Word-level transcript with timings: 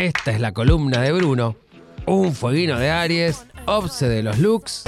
Esta 0.00 0.30
es 0.30 0.40
la 0.40 0.52
columna 0.52 1.02
de 1.02 1.12
Bruno, 1.12 1.56
un 2.06 2.34
fueguino 2.34 2.78
de 2.78 2.88
Aries, 2.90 3.44
obse 3.66 4.08
de 4.08 4.22
los 4.22 4.38
looks 4.38 4.84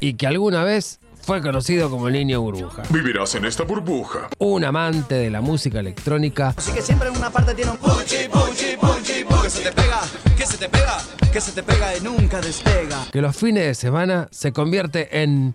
y 0.00 0.14
que 0.14 0.26
alguna 0.26 0.64
vez 0.64 0.98
fue 1.22 1.40
conocido 1.40 1.90
como 1.90 2.08
el 2.08 2.14
niño 2.14 2.40
burbuja. 2.40 2.82
Vivirás 2.90 3.36
en 3.36 3.44
esta 3.44 3.62
burbuja. 3.62 4.30
Un 4.38 4.64
amante 4.64 5.14
de 5.14 5.30
la 5.30 5.40
música 5.40 5.78
electrónica 5.78 6.54
Así 6.56 6.72
que 6.72 6.82
siempre 6.82 7.08
en 7.08 7.16
una 7.18 7.30
parte 7.30 7.54
tiene 7.54 7.70
un 7.70 7.76
puchi, 7.76 8.26
puchi, 8.32 8.76
puchi, 8.80 9.22
pu- 9.24 9.42
que 9.42 9.50
se 9.50 9.62
te 9.62 9.70
pega, 9.72 10.00
que 10.36 10.46
se 10.46 10.58
te 10.58 10.68
pega, 10.68 10.98
que 11.32 11.40
se 11.40 11.52
te 11.52 11.62
pega 11.62 11.96
y 11.96 12.00
nunca 12.00 12.40
despega. 12.40 13.06
que 13.12 13.20
los 13.22 13.36
fines 13.36 13.64
de 13.64 13.74
semana 13.76 14.26
se 14.32 14.52
convierte 14.52 15.22
en 15.22 15.54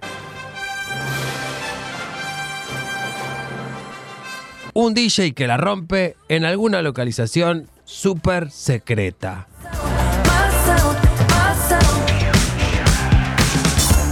un 4.76 4.94
DJ 4.94 5.34
que 5.34 5.48
la 5.48 5.56
rompe 5.56 6.18
en 6.28 6.44
alguna 6.44 6.82
localización 6.82 7.70
súper 7.86 8.52
secreta. 8.52 9.48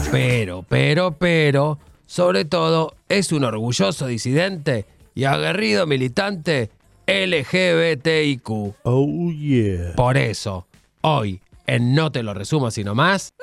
Pero, 0.10 0.64
pero, 0.64 1.18
pero, 1.18 1.80
sobre 2.06 2.46
todo 2.46 2.96
es 3.10 3.34
un 3.34 3.44
orgulloso 3.44 4.08
disidente 4.08 4.86
y 5.14 5.26
aguerrido 5.26 5.86
militante 5.86 6.70
LGBTIQ. 7.08 8.50
Oh 8.84 9.32
yeah. 9.32 9.94
Por 9.98 10.16
eso, 10.16 10.66
hoy, 11.02 11.42
en 11.68 11.94
No 11.94 12.10
Te 12.14 12.24
Lo 12.24 12.34
Resumo 12.34 12.72
Sino 12.72 12.96
Más, 12.96 13.34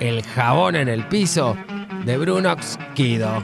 el 0.00 0.22
jabón 0.22 0.76
en 0.76 0.88
el 0.88 1.08
piso 1.08 1.56
de 2.04 2.18
Brunox 2.18 2.78
Kido. 2.94 3.42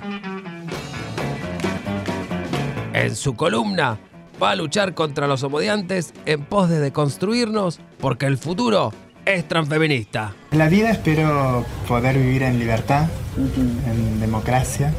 En 2.92 3.14
su 3.14 3.36
columna, 3.36 3.98
va 4.42 4.50
a 4.50 4.56
luchar 4.56 4.94
contra 4.94 5.26
los 5.26 5.42
homodiantes 5.42 6.12
en 6.26 6.44
pos 6.44 6.68
de 6.68 6.80
deconstruirnos 6.80 7.80
porque 7.98 8.26
el 8.26 8.38
futuro 8.38 8.92
es 9.24 9.46
transfeminista. 9.46 10.34
En 10.50 10.58
la 10.58 10.68
vida 10.68 10.90
espero 10.90 11.64
poder 11.86 12.16
vivir 12.16 12.42
en 12.42 12.58
libertad, 12.58 13.08
en 13.36 14.20
democracia. 14.20 14.92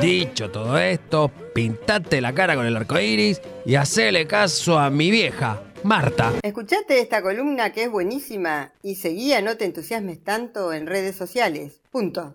Dicho 0.00 0.50
todo 0.50 0.78
esto, 0.78 1.30
pintate 1.54 2.20
la 2.22 2.32
cara 2.32 2.54
con 2.54 2.64
el 2.64 2.76
arco 2.76 2.98
iris 2.98 3.42
y 3.66 3.74
hacele 3.74 4.26
caso 4.26 4.78
a 4.78 4.88
mi 4.88 5.10
vieja, 5.10 5.60
Marta. 5.82 6.32
Escuchate 6.42 7.00
esta 7.00 7.22
columna 7.22 7.72
que 7.72 7.84
es 7.84 7.90
buenísima 7.90 8.72
y 8.82 8.96
seguía 8.96 9.40
No 9.40 9.56
te 9.56 9.64
entusiasmes 9.64 10.22
tanto 10.22 10.72
en 10.72 10.86
redes 10.86 11.16
sociales. 11.16 11.80
Punto. 11.90 12.34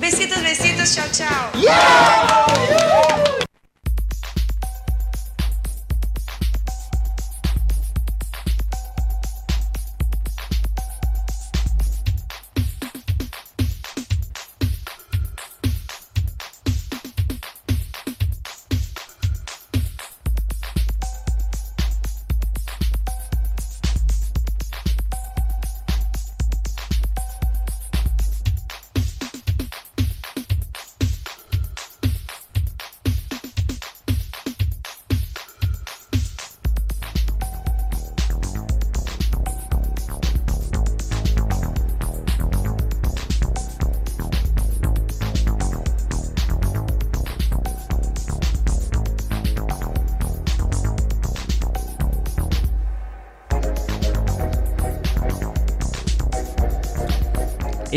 Besitos, 0.00 0.42
besitos, 0.42 0.94
chao, 0.94 1.06
chao. 1.12 2.37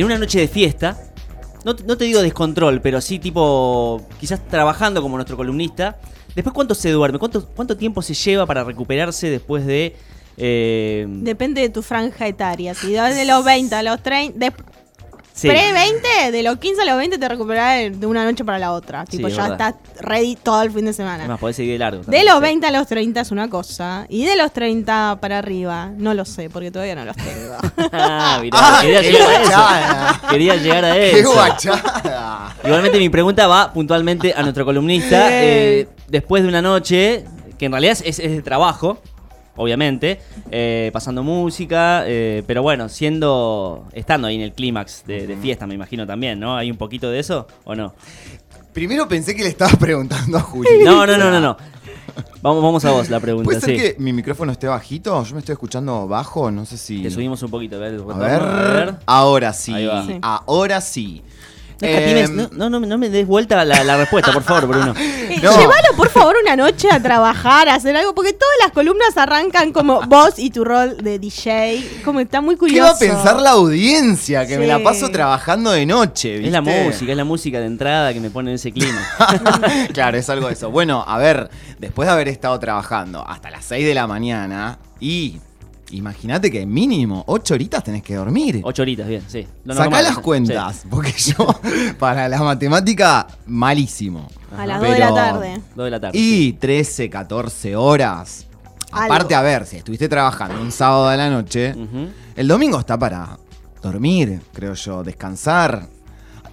En 0.02 0.06
una 0.08 0.18
noche 0.18 0.40
de 0.40 0.48
fiesta, 0.48 0.98
no, 1.64 1.76
te- 1.76 1.84
digo 2.06 2.22
descontrol, 2.22 2.82
pero 2.82 3.02
sí 3.02 3.20
tipo, 3.20 4.02
quizás 4.20 4.46
trabajando 4.48 5.02
como 5.02 5.16
nuestro 5.18 5.38
columnista, 5.38 5.98
después 6.36 6.54
cuánto 6.54 6.74
se 6.76 6.90
duerme, 6.92 7.20
cuánto, 7.20 7.46
tiempo 7.78 8.02
se 8.02 8.14
lleva 8.14 8.46
para 8.46 8.64
recuperarse 8.64 9.30
después 9.30 9.66
de... 9.66 9.96
eh, 10.38 11.06
Depende 11.08 11.62
de 11.62 11.70
tu 11.70 11.82
franja 11.84 12.28
etaria. 12.28 12.74
Si 12.74 12.96
vas 12.96 13.16
de 13.16 13.26
los 13.26 13.44
20 13.46 13.76
a 13.76 13.84
los 13.84 14.02
30. 14.02 14.54
De 15.42 15.50
sí. 15.50 15.50
Pre-20, 15.50 16.32
de 16.32 16.44
los 16.44 16.58
15 16.58 16.82
a 16.82 16.86
los 16.86 16.98
20 16.98 17.18
te 17.18 17.28
recuperás 17.30 18.00
de 18.00 18.06
una 18.08 18.24
noche 18.26 18.44
para 18.46 18.60
la 18.60 18.72
otra. 18.74 19.06
Tipo, 19.06 19.28
ya 19.28 19.48
verdad. 19.50 19.76
estás 19.76 20.04
ready 20.06 20.36
todo 20.36 20.62
el 20.62 20.72
fin 20.72 20.86
de 20.86 20.94
semana. 20.94 21.28
más, 21.28 21.40
podés 21.40 21.56
seguir 21.56 21.74
de 21.74 21.80
largo. 21.80 22.04
De 22.06 22.24
los 22.24 22.36
sí. 22.36 22.42
20 22.42 22.68
a 22.68 22.72
los 22.72 22.88
30 22.88 23.22
es 23.22 23.32
una 23.32 23.50
cosa. 23.50 24.06
Y 24.10 24.26
de 24.26 24.36
los 24.36 24.52
30 24.52 25.18
para 25.22 25.40
arriba, 25.40 25.90
no 25.98 26.14
lo 26.14 26.26
sé, 26.26 26.50
porque 26.50 26.72
todavía 26.72 26.96
no 26.96 27.06
los 27.06 27.16
tengo. 27.16 27.56
Ah, 27.94 28.40
mirá, 28.42 28.58
Ah, 28.62 28.80
quería 28.82 29.02
qué 29.02 29.12
llegar 29.12 29.30
a 29.30 29.42
eso. 30.12 30.22
Quería 30.30 30.56
llegar 30.56 30.86
a 30.86 30.94
¡Qué 30.94 31.20
eso. 31.20 31.34
guachada! 31.34 32.56
Igualmente 32.64 32.98
mi 33.00 33.10
pregunta 33.10 33.48
va 33.48 33.74
puntualmente 33.74 34.34
a 34.36 34.42
nuestro 34.44 34.66
columnista. 34.66 35.28
eh, 35.32 35.88
después 36.08 36.44
de 36.44 36.50
una 36.50 36.62
noche, 36.62 37.26
que 37.58 37.66
en 37.66 37.72
realidad 37.72 37.98
es, 38.06 38.20
es 38.20 38.32
de 38.32 38.42
trabajo, 38.42 39.00
obviamente, 39.56 40.20
eh, 40.50 40.90
pasando 40.94 41.24
música, 41.24 42.04
eh, 42.06 42.44
pero 42.48 42.62
bueno, 42.62 42.90
siendo, 42.90 43.86
estando 43.94 44.28
ahí 44.28 44.36
en 44.36 44.42
el 44.42 44.54
clímax 44.54 45.06
de, 45.06 45.28
de 45.28 45.38
fiesta, 45.38 45.68
me 45.68 45.76
imagino 45.76 46.06
también, 46.08 46.40
¿no? 46.40 46.56
¿Hay 46.56 46.72
un 46.72 46.78
poquito 46.78 47.10
de 47.10 47.20
eso 47.20 47.48
o 47.64 47.76
no? 47.76 47.94
Primero 48.74 49.08
pensé 49.08 49.36
que 49.36 49.44
le 49.44 49.50
estabas 49.50 49.76
preguntando 49.80 50.38
a 50.38 50.42
Juli. 50.42 50.70
No, 50.84 51.06
no, 51.06 51.18
no, 51.18 51.32
no, 51.32 51.40
no. 51.40 51.58
Vamos, 52.42 52.64
vamos 52.64 52.86
a 52.86 52.92
vos 52.92 53.10
la 53.10 53.20
pregunta, 53.20 53.46
¿Puede 53.46 53.62
ser 53.62 53.70
sí. 53.70 53.82
que 53.82 53.96
mi 54.00 54.14
micrófono 54.14 54.52
esté 54.52 54.68
bajito? 54.68 55.24
Yo 55.24 55.34
me 55.34 55.40
estoy 55.40 55.54
escuchando 55.54 56.08
bajo, 56.08 56.50
no 56.50 56.66
sé 56.66 56.78
si... 56.78 56.98
Le 56.98 57.12
subimos 57.12 57.42
un 57.44 57.52
poquito, 57.52 57.76
a 57.76 57.80
ver, 57.80 58.02
A 58.10 58.18
ver, 58.18 58.96
ahora. 59.06 59.54
Sí. 59.54 59.74
ahora 60.22 60.82
sí. 60.82 61.22
No, 61.82 61.88
Em, 61.88 62.48
no, 62.52 62.70
no, 62.70 62.98
me 62.98 63.10
des 63.10 63.26
vuelta 63.26 63.64
la, 63.66 63.84
la 63.84 63.98
respuesta, 63.98 64.32
por 64.32 64.44
favor, 64.44 64.68
Bruno. 64.68 64.94
Eh, 64.98 65.18
No. 65.42 65.50
Llévalo, 65.58 65.96
por 65.96 66.10
favor, 66.10 66.36
una 66.44 66.56
noche 66.56 66.88
a 66.92 67.02
trabajar, 67.02 67.68
a 67.70 67.76
hacer 67.76 67.96
algo, 67.96 68.14
porque 68.14 68.34
todas 68.34 68.54
las 68.62 68.72
columnas 68.72 69.18
arrancan 69.18 69.72
como 69.72 70.02
vos 70.02 70.38
y 70.38 70.52
tu 70.52 70.64
rol 70.64 70.98
de 70.98 71.18
DJ. 71.18 72.02
Como 72.06 72.20
está 72.20 72.42
muy 72.42 72.56
¿Qué 72.56 72.60
curioso. 72.60 72.84
va 72.92 72.96
a 72.96 73.00
pensar 73.00 73.42
la 73.42 73.52
audiencia? 73.52 74.46
Que 74.46 74.58
me 74.60 74.68
la 74.68 74.80
paso 74.84 75.10
trabajando 75.10 75.72
de 75.72 75.86
noche, 75.86 76.34
¿viste? 76.34 76.48
Es 76.48 76.54
la 76.54 76.62
música, 76.62 77.12
es 77.12 77.18
la 77.18 77.24
música 77.24 77.60
de 77.60 77.66
entrada 77.66 78.14
que 78.14 78.20
me 78.20 78.30
pone 78.30 78.52
en 78.52 78.56
ese 78.56 78.72
clima. 78.72 79.02
claro, 79.94 80.18
es 80.18 80.30
algo 80.30 80.48
de 80.48 80.54
eso. 80.54 80.70
Bueno, 80.70 81.04
a 81.08 81.18
ver, 81.18 81.50
después 81.80 82.08
de 82.08 82.14
haber 82.14 82.28
estado 82.28 82.60
trabajando 82.60 83.26
hasta 83.28 83.50
las 83.50 83.66
6 83.66 83.86
de 83.86 83.96
la 83.96 84.06
mañana 84.06 84.78
y 85.00 85.40
imagínate 85.92 86.52
que 86.52 86.66
mínimo 86.66 87.24
8 87.28 87.54
horitas 87.54 87.84
tenés 87.84 88.04
que 88.04 88.16
dormir. 88.16 88.62
Ocho 88.64 88.82
horitas, 88.82 89.08
bien, 89.08 89.24
sí. 89.28 89.48
Lo 89.64 89.74
Sacá 89.74 89.86
normal, 89.86 90.04
las 90.04 90.16
sí. 90.16 90.22
cuentas, 90.22 90.86
porque 90.90 91.14
yo 91.14 91.48
para 92.00 92.28
la 92.28 92.42
matemática 92.42 93.28
malísimo. 93.48 94.28
A 94.58 94.66
las 94.66 94.82
2 94.82 94.90
de 94.90 95.00
la 95.00 95.14
tarde. 95.14 95.62
Dos 95.76 95.86
de 95.86 95.92
la 95.92 96.00
tarde. 96.00 96.18
Y 96.18 96.54
13, 96.54 97.10
14 97.10 97.76
horas. 97.76 98.48
Algo. 98.92 99.14
Aparte, 99.14 99.36
a 99.36 99.42
ver, 99.42 99.66
si 99.66 99.78
estuviste 99.78 100.10
trabajando 100.10 100.62
un 100.62 100.72
sábado 100.72 101.08
a 101.08 101.16
la 101.16 101.30
noche, 101.30 101.74
el 102.36 102.48
domingo 102.48 102.80
está 102.80 102.98
para 102.98 103.38
dormir, 103.82 104.42
creo 104.54 104.74
yo, 104.74 105.04
descansar. 105.04 105.88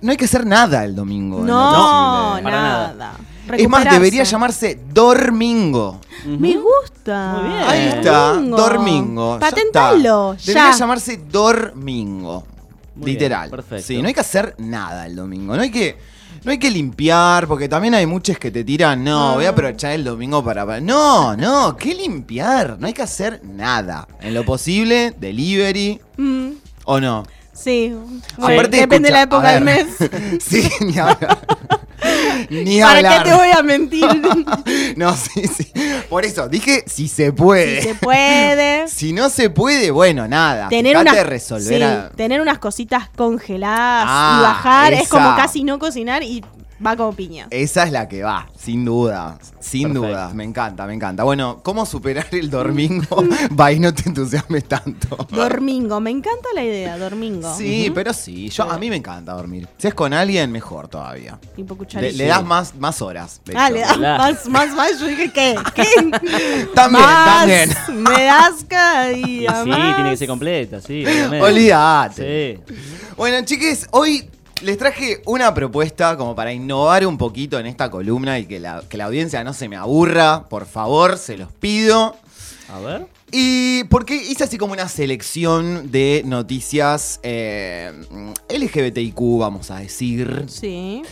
No 0.00 0.12
hay 0.12 0.16
que 0.16 0.26
hacer 0.26 0.46
nada 0.46 0.84
el 0.84 0.94
domingo. 0.94 1.40
No, 1.44 2.30
posible. 2.30 2.42
para 2.44 2.62
nada. 2.62 2.94
nada. 2.94 3.12
Es 3.56 3.68
más, 3.68 3.84
debería 3.90 4.24
llamarse 4.24 4.78
Dormingo. 4.92 6.00
Me 6.26 6.56
gusta. 6.56 7.36
Muy 7.40 7.48
bien. 7.50 7.62
Ahí 7.68 7.88
está, 7.88 8.18
Domingo. 8.34 8.56
Dormingo. 8.56 9.38
Patentalo. 9.38 10.36
Debería 10.44 10.70
ya. 10.72 10.76
llamarse 10.76 11.16
Dormingo. 11.30 12.44
Muy 12.96 13.12
Literal. 13.12 13.42
bien, 13.42 13.50
perfecto. 13.50 13.86
Sí, 13.86 14.02
no 14.02 14.08
hay 14.08 14.14
que 14.14 14.20
hacer 14.20 14.54
nada 14.58 15.06
el 15.06 15.14
domingo. 15.16 15.54
No 15.56 15.62
hay 15.62 15.70
que. 15.70 15.96
No 16.44 16.52
hay 16.52 16.58
que 16.58 16.70
limpiar, 16.70 17.48
porque 17.48 17.68
también 17.68 17.94
hay 17.94 18.06
muchos 18.06 18.38
que 18.38 18.52
te 18.52 18.62
tiran, 18.62 19.02
no, 19.02 19.34
voy 19.34 19.44
a 19.44 19.48
aprovechar 19.48 19.90
el 19.92 20.04
domingo 20.04 20.42
para... 20.44 20.64
para-". 20.64 20.80
No, 20.80 21.36
no, 21.36 21.76
¿qué 21.76 21.92
limpiar? 21.94 22.76
No 22.78 22.86
hay 22.86 22.92
que 22.92 23.02
hacer 23.02 23.40
nada. 23.44 24.06
En 24.20 24.34
lo 24.34 24.44
posible, 24.44 25.12
delivery 25.18 26.00
Mm, 26.16 26.50
o 26.84 27.00
no. 27.00 27.24
sí. 27.52 27.92
Aparte, 28.36 28.76
depende 28.76 29.08
de 29.08 29.14
la 29.14 29.22
época 29.22 29.50
del 29.50 29.64
mes. 29.64 29.86
sí, 30.40 30.68
ni 30.80 30.96
hablar. 30.96 31.38
Ni 32.50 32.80
¿Para 32.80 32.96
hablar. 32.98 33.22
qué 33.24 33.30
te 33.30 33.36
voy 33.36 33.48
a 33.50 33.62
mentir? 33.62 34.06
No, 34.96 35.14
sí, 35.16 35.42
sí. 35.46 35.70
Por 36.08 36.24
eso, 36.24 36.48
dije 36.48 36.84
si 36.86 37.08
se 37.08 37.32
puede. 37.32 37.82
si 37.82 37.88
se 37.88 37.94
puede. 37.94 38.88
Si 38.88 39.12
no 39.12 39.30
se 39.30 39.50
puede, 39.50 39.90
bueno, 39.90 40.26
nada. 40.28 40.68
Tener 40.68 40.96
unas, 40.96 41.26
resolver 41.26 41.78
sí, 41.78 41.82
a- 41.82 42.10
tener 42.16 42.40
unas 42.40 42.58
cositas 42.58 43.08
congeladas 43.16 44.04
Ah, 44.08 44.38
y 44.38 44.42
bajar 44.42 44.92
es 44.94 45.08
como 45.08 45.36
casi 45.36 45.62
no 45.64 45.78
cocinar 45.78 46.22
y 46.22 46.44
va 46.84 46.96
como 46.96 47.12
piña. 47.12 47.46
Esa 47.50 47.84
es 47.84 47.92
la 47.92 48.08
que 48.08 48.22
va, 48.22 48.48
sin 48.58 48.84
duda. 48.84 49.38
Sin 49.60 49.88
Perfecto. 49.92 50.06
duda. 50.08 50.30
Me 50.34 50.44
encanta, 50.44 50.86
me 50.86 50.94
encanta. 50.94 51.24
Bueno, 51.24 51.60
¿cómo 51.62 51.84
superar 51.84 52.26
el 52.32 52.48
domingo? 52.48 53.24
Va 53.60 53.72
y 53.72 53.80
no 53.80 53.92
te 53.92 54.08
entusiasmes 54.08 54.64
tanto. 54.66 55.16
Dormingo, 55.30 56.00
me 56.00 56.10
encanta 56.10 56.48
la 56.54 56.62
idea, 56.62 56.96
dormingo. 56.96 57.52
Sí, 57.56 57.90
pero 57.94 58.12
sí. 58.12 58.48
Yo, 58.50 58.70
a 58.70 58.78
mí 58.78 58.88
me 58.88 58.96
encanta 58.96 59.32
dormir. 59.32 59.68
Si 59.76 59.88
es 59.88 59.94
con 59.94 60.12
alguien, 60.14 60.52
mejor 60.52 60.86
todavía. 60.88 61.38
Tipo 61.56 61.76
Le, 61.94 62.12
le 62.12 62.26
das 62.26 62.44
más, 62.44 62.74
más 62.76 63.02
horas. 63.02 63.40
de 63.44 63.54
Ah, 63.56 63.66
hecho. 63.68 63.74
le 63.74 63.80
das 63.80 63.98
más, 63.98 64.46
más, 64.48 64.74
más. 64.74 65.00
Yo 65.00 65.06
dije, 65.08 65.32
¿qué? 65.32 65.56
¿Qué? 65.74 66.66
También, 66.74 67.02
Más 67.04 67.38
también. 67.40 67.70
Me 68.02 68.24
das 68.24 68.64
cada 68.68 69.12
Y 69.12 69.22
día 69.40 69.62
sí, 69.64 69.68
más. 69.70 69.94
tiene 69.96 70.10
que 70.10 70.16
ser 70.16 70.28
completa, 70.28 70.80
sí, 70.80 71.04
obviamente. 71.04 71.42
Olvídate. 71.46 72.60
Sí. 72.68 72.74
Bueno, 73.16 73.44
chiques, 73.44 73.86
hoy 73.90 74.30
les 74.62 74.78
traje 74.78 75.22
una 75.26 75.54
propuesta 75.54 76.16
como 76.16 76.34
para 76.34 76.52
innovar 76.52 77.06
un 77.06 77.18
poquito 77.18 77.58
en 77.58 77.66
esta 77.66 77.90
columna 77.90 78.38
y 78.38 78.46
que 78.46 78.60
la, 78.60 78.82
que 78.88 78.96
la 78.96 79.04
audiencia 79.04 79.44
no 79.44 79.52
se 79.52 79.68
me 79.68 79.76
aburra. 79.76 80.48
Por 80.48 80.66
favor, 80.66 81.18
se 81.18 81.36
los 81.36 81.52
pido. 81.52 82.16
A 82.70 82.80
ver. 82.80 83.06
Y 83.30 83.84
porque 83.84 84.16
hice 84.16 84.44
así 84.44 84.58
como 84.58 84.72
una 84.72 84.88
selección 84.88 85.90
de 85.90 86.22
noticias 86.24 87.20
eh, 87.22 87.92
LGBTIQ, 88.48 89.38
vamos 89.38 89.70
a 89.70 89.78
decir. 89.78 90.44
Sí. 90.48 91.02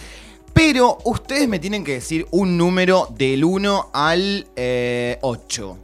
Pero 0.52 0.98
ustedes 1.04 1.48
me 1.48 1.58
tienen 1.58 1.84
que 1.84 1.92
decir 1.92 2.26
un 2.30 2.56
número 2.56 3.08
del 3.16 3.44
1 3.44 3.90
al 3.92 4.46
eh, 4.56 5.18
8. 5.20 5.78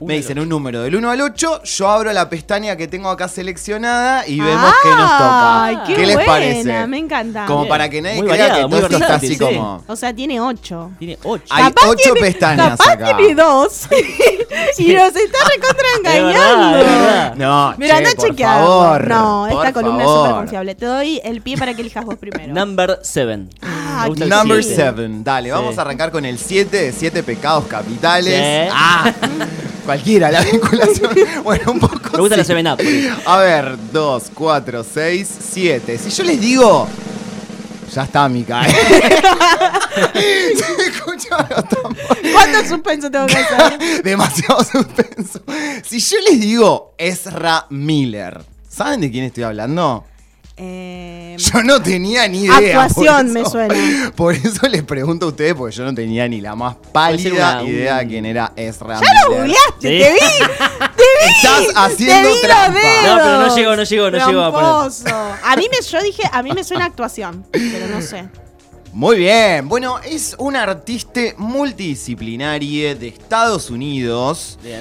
Me 0.00 0.14
dicen 0.14 0.38
un 0.38 0.48
número 0.48 0.82
del 0.82 0.94
1 0.96 1.10
al 1.10 1.20
8, 1.20 1.62
yo 1.64 1.88
abro 1.88 2.12
la 2.12 2.28
pestaña 2.28 2.76
que 2.76 2.86
tengo 2.88 3.08
acá 3.08 3.28
seleccionada 3.28 4.26
y 4.26 4.38
vemos 4.40 4.74
qué 4.82 4.88
nos 4.90 5.10
Ay, 5.12 5.76
toca. 5.76 5.86
qué, 5.86 6.06
les 6.06 6.14
buena, 6.16 6.30
parece? 6.32 6.86
Me 6.86 6.98
encanta. 6.98 7.46
Como 7.46 7.60
Bien. 7.60 7.68
para 7.70 7.88
que 7.88 8.02
nadie 8.02 8.16
Muy 8.22 8.28
crea 8.28 8.48
variado, 8.48 8.68
que 8.68 8.74
todo 8.76 8.84
esto 8.86 8.98
está 8.98 9.14
así 9.14 9.28
sí. 9.28 9.38
como... 9.38 9.84
O 9.86 9.96
sea, 9.96 10.12
tiene 10.14 10.40
ocho. 10.40 10.90
Tiene 10.98 11.18
8. 11.22 11.44
Hay 11.50 11.64
Capaz 11.64 11.88
ocho 11.88 12.12
tiene- 12.12 12.20
pestañas 12.20 12.78
capaz 12.78 12.92
acá. 12.92 13.16
tiene 13.16 13.34
dos. 13.34 13.86
y 14.78 14.92
nos 14.94 15.16
está 15.16 15.38
recontra 15.54 15.86
engañando. 15.98 16.78
Es 16.78 16.84
verdad. 16.86 17.34
No, 17.36 17.74
Mira, 17.78 17.94
che, 17.94 17.98
anda 17.98 18.10
por 18.16 18.26
chequeado. 18.28 18.66
favor, 18.66 19.08
no, 19.08 19.46
esta 19.48 19.72
columna 19.72 20.04
favor. 20.04 20.16
es 20.18 20.22
súper 20.26 20.36
confiable. 20.40 20.74
Te 20.74 20.86
doy 20.86 21.20
el 21.24 21.40
pie 21.40 21.56
para 21.56 21.74
que 21.74 21.80
elijas 21.82 22.04
vos 22.04 22.16
primero. 22.16 22.52
Number 22.52 22.98
7. 23.02 23.46
Ah, 23.62 24.08
Number 24.14 24.62
Sí. 24.62 24.74
7. 24.74 25.08
Dale, 25.22 25.48
Sí. 25.48 25.52
vamos 25.52 25.78
a 25.78 25.80
arrancar 25.82 26.10
con 26.10 26.24
el 26.26 26.38
7 26.38 26.76
de 26.76 26.92
7 26.92 27.22
pecados 27.22 27.64
capitales. 27.66 28.34
Sí. 28.68 28.70
Ah, 28.74 29.12
cualquiera, 29.86 30.30
la 30.30 30.42
vinculación. 30.42 31.10
Bueno, 31.42 31.72
un 31.72 31.78
poco. 31.80 31.98
Me 32.12 32.18
gusta 32.18 32.34
sí. 32.34 32.40
la 32.40 32.44
7 32.44 32.70
Up. 32.72 32.76
por 32.76 32.86
eso. 32.86 33.30
A 33.30 33.38
ver, 33.38 33.78
2, 33.92 34.22
4, 34.34 34.84
6, 34.92 35.28
7. 35.52 35.98
Si 35.98 36.10
yo 36.10 36.24
les 36.24 36.40
digo. 36.40 36.88
Ya 37.94 38.02
está, 38.02 38.28
Mica. 38.28 38.66
¿eh? 38.66 38.72
Se 40.56 40.82
escucha 40.88 41.36
los 41.48 41.68
tambores. 41.68 42.32
¿Cuánto 42.32 42.68
suspenso 42.68 43.10
tengo 43.10 43.26
que 43.26 43.36
hacer? 43.36 44.02
Demasiado 44.02 44.64
suspenso. 44.64 45.40
Si 45.84 46.00
yo 46.00 46.16
les 46.28 46.40
digo 46.40 46.94
Ezra 46.98 47.66
Miller, 47.70 48.44
¿saben 48.68 49.00
de 49.00 49.10
quién 49.10 49.24
estoy 49.24 49.44
hablando? 49.44 50.04
Eh, 50.58 51.36
Yo 51.38 51.62
no 51.62 51.82
tenía 51.82 52.26
ni 52.28 52.44
idea. 52.44 52.84
Actuación 52.84 53.26
por 53.26 53.32
me 53.34 53.40
eso- 53.40 53.50
suena. 53.50 53.74
Por 54.16 54.34
eso 54.34 54.66
les 54.68 54.82
pregunto 54.84 55.26
a 55.26 55.28
ustedes, 55.28 55.54
porque 55.54 55.76
yo 55.76 55.84
no 55.84 55.94
tenía 55.94 56.26
ni 56.26 56.40
la 56.40 56.54
más 56.56 56.76
pálida 56.92 57.60
una- 57.60 57.70
idea 57.70 57.98
de 57.98 58.06
quién 58.06 58.24
era 58.24 58.52
Ezra 58.56 58.98
¡Ya 58.98 59.06
lo 59.28 59.34
googleaste! 59.36 59.80
Sí. 59.80 59.88
¡Te 59.98 60.12
vi! 60.14 60.18
¡Te 60.96 61.02
vi! 61.02 61.34
Estás 61.36 61.66
haciendo 61.76 62.28
¡Te 62.30 62.34
vi 62.36 62.40
trampa. 62.40 62.78
dedos! 62.80 63.04
No, 63.04 63.16
pero 63.22 63.38
no 63.40 63.56
llegó, 63.56 63.76
no 63.76 63.82
llegó, 63.82 64.10
no 64.10 64.26
llegó 64.28 64.40
a 64.42 64.52
poner. 64.98 65.14
A 65.44 65.56
mí 65.56 65.66
me, 65.70 65.86
yo 65.86 66.02
dije, 66.02 66.22
a 66.32 66.42
mí 66.42 66.52
me 66.54 66.64
suena 66.64 66.86
actuación, 66.86 67.44
pero 67.52 67.86
no 67.88 68.00
sé. 68.00 68.26
Muy 68.94 69.18
bien. 69.18 69.68
Bueno, 69.68 69.98
es 70.06 70.34
un 70.38 70.56
artista 70.56 71.20
multidisciplinario 71.36 72.96
de 72.96 73.08
Estados 73.08 73.68
Unidos 73.68 74.58
Bien. 74.62 74.80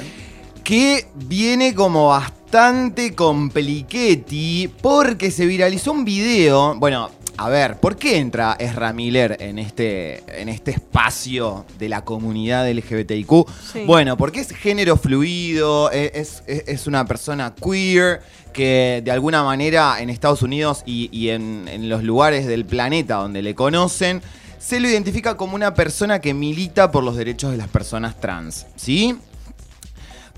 Que 0.65 1.07
viene 1.13 1.73
como 1.75 2.07
bastante 2.07 3.13
compliquetti 3.13 4.67
porque 4.81 5.29
se 5.31 5.45
viralizó 5.45 5.91
un 5.91 6.03
video. 6.05 6.73
Bueno, 6.75 7.11
a 7.37 7.49
ver, 7.49 7.77
¿por 7.79 7.97
qué 7.97 8.17
entra 8.17 8.55
Ezra 8.59 8.91
Miller 8.91 9.37
en 9.39 9.59
este, 9.59 10.23
en 10.41 10.49
este 10.49 10.71
espacio 10.71 11.65
de 11.77 11.87
la 11.89 12.03
comunidad 12.03 12.67
LGBTIQ? 12.69 13.29
Sí. 13.73 13.83
Bueno, 13.85 14.17
porque 14.17 14.39
es 14.39 14.49
género 14.53 14.97
fluido, 14.97 15.91
e- 15.91 16.11
es, 16.15 16.41
es- 16.47 16.63
es 16.65 16.87
una 16.87 17.05
persona 17.05 17.53
queer 17.53 18.21
que 18.51 19.01
de 19.05 19.11
alguna 19.11 19.43
manera 19.43 19.97
en 19.99 20.09
Estados 20.09 20.41
Unidos 20.41 20.81
y, 20.87 21.09
y 21.11 21.29
en, 21.29 21.67
en 21.67 21.89
los 21.89 22.03
lugares 22.03 22.47
del 22.47 22.65
planeta 22.65 23.15
donde 23.17 23.41
le 23.43 23.53
conocen, 23.53 24.21
se 24.57 24.79
lo 24.79 24.89
identifica 24.89 25.37
como 25.37 25.53
una 25.55 25.75
persona 25.75 26.19
que 26.21 26.33
milita 26.33 26.91
por 26.91 27.03
los 27.03 27.15
derechos 27.17 27.51
de 27.51 27.57
las 27.57 27.67
personas 27.67 28.19
trans, 28.19 28.65
¿sí? 28.75 29.15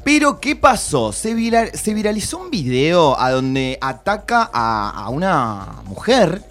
Pero, 0.04 0.40
¿qué 0.40 0.56
pasó? 0.56 1.12
Se, 1.12 1.34
vira- 1.34 1.72
se 1.76 1.94
viralizó 1.94 2.38
un 2.40 2.50
video 2.50 3.20
a 3.20 3.32
donde 3.32 3.78
ataca 3.82 4.50
a, 4.54 4.90
a 4.92 5.10
una 5.10 5.82
mujer 5.86 6.44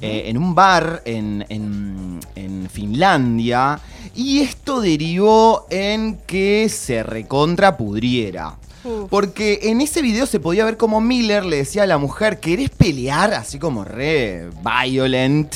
eh, 0.00 0.24
en 0.26 0.38
un 0.38 0.54
bar 0.54 1.02
en, 1.04 1.44
en- 1.48 2.20
en 2.34 2.68
Finlandia. 2.70 3.78
Y 4.14 4.40
esto 4.40 4.80
derivó 4.80 5.66
en 5.70 6.18
que 6.26 6.68
se 6.70 7.02
recontrapudriera. 7.02 8.56
Uf. 8.84 9.08
Porque 9.10 9.60
en 9.64 9.80
ese 9.80 10.02
video 10.02 10.26
se 10.26 10.40
podía 10.40 10.64
ver 10.64 10.76
como 10.76 11.00
Miller 11.00 11.44
le 11.44 11.58
decía 11.58 11.82
a 11.84 11.86
la 11.86 11.98
mujer, 11.98 12.40
¿querés 12.40 12.70
pelear? 12.70 13.34
Así 13.34 13.58
como 13.58 13.84
re 13.84 14.48
violent. 14.84 15.54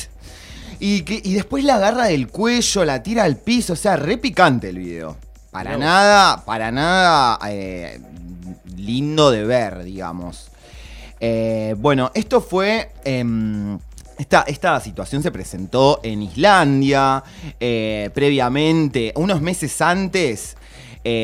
Y, 0.79 1.01
que, 1.01 1.19
y 1.23 1.33
después 1.33 1.63
la 1.63 1.75
agarra 1.75 2.05
del 2.05 2.27
cuello, 2.27 2.85
la 2.85 3.01
tira 3.01 3.23
al 3.23 3.37
piso, 3.37 3.73
o 3.73 3.75
sea, 3.75 3.95
re 3.95 4.17
picante 4.17 4.69
el 4.69 4.77
video. 4.77 5.17
Para 5.63 5.77
nada, 5.77 6.45
para 6.45 6.71
nada 6.71 7.39
eh, 7.49 7.99
lindo 8.75 9.31
de 9.31 9.43
ver, 9.43 9.83
digamos. 9.83 10.49
Eh, 11.19 11.75
bueno, 11.79 12.11
esto 12.13 12.41
fue... 12.41 12.91
em, 13.03 13.79
esta, 14.19 14.41
esta 14.47 14.79
situación 14.79 15.21
se 15.21 15.31
presentó 15.31 15.99
en 16.03 16.21
Islandia. 16.21 17.23
eh, 17.59 18.09
previamente, 18.13 19.13
unos 19.15 19.41
meses 19.41 19.81
antes, 19.81 20.57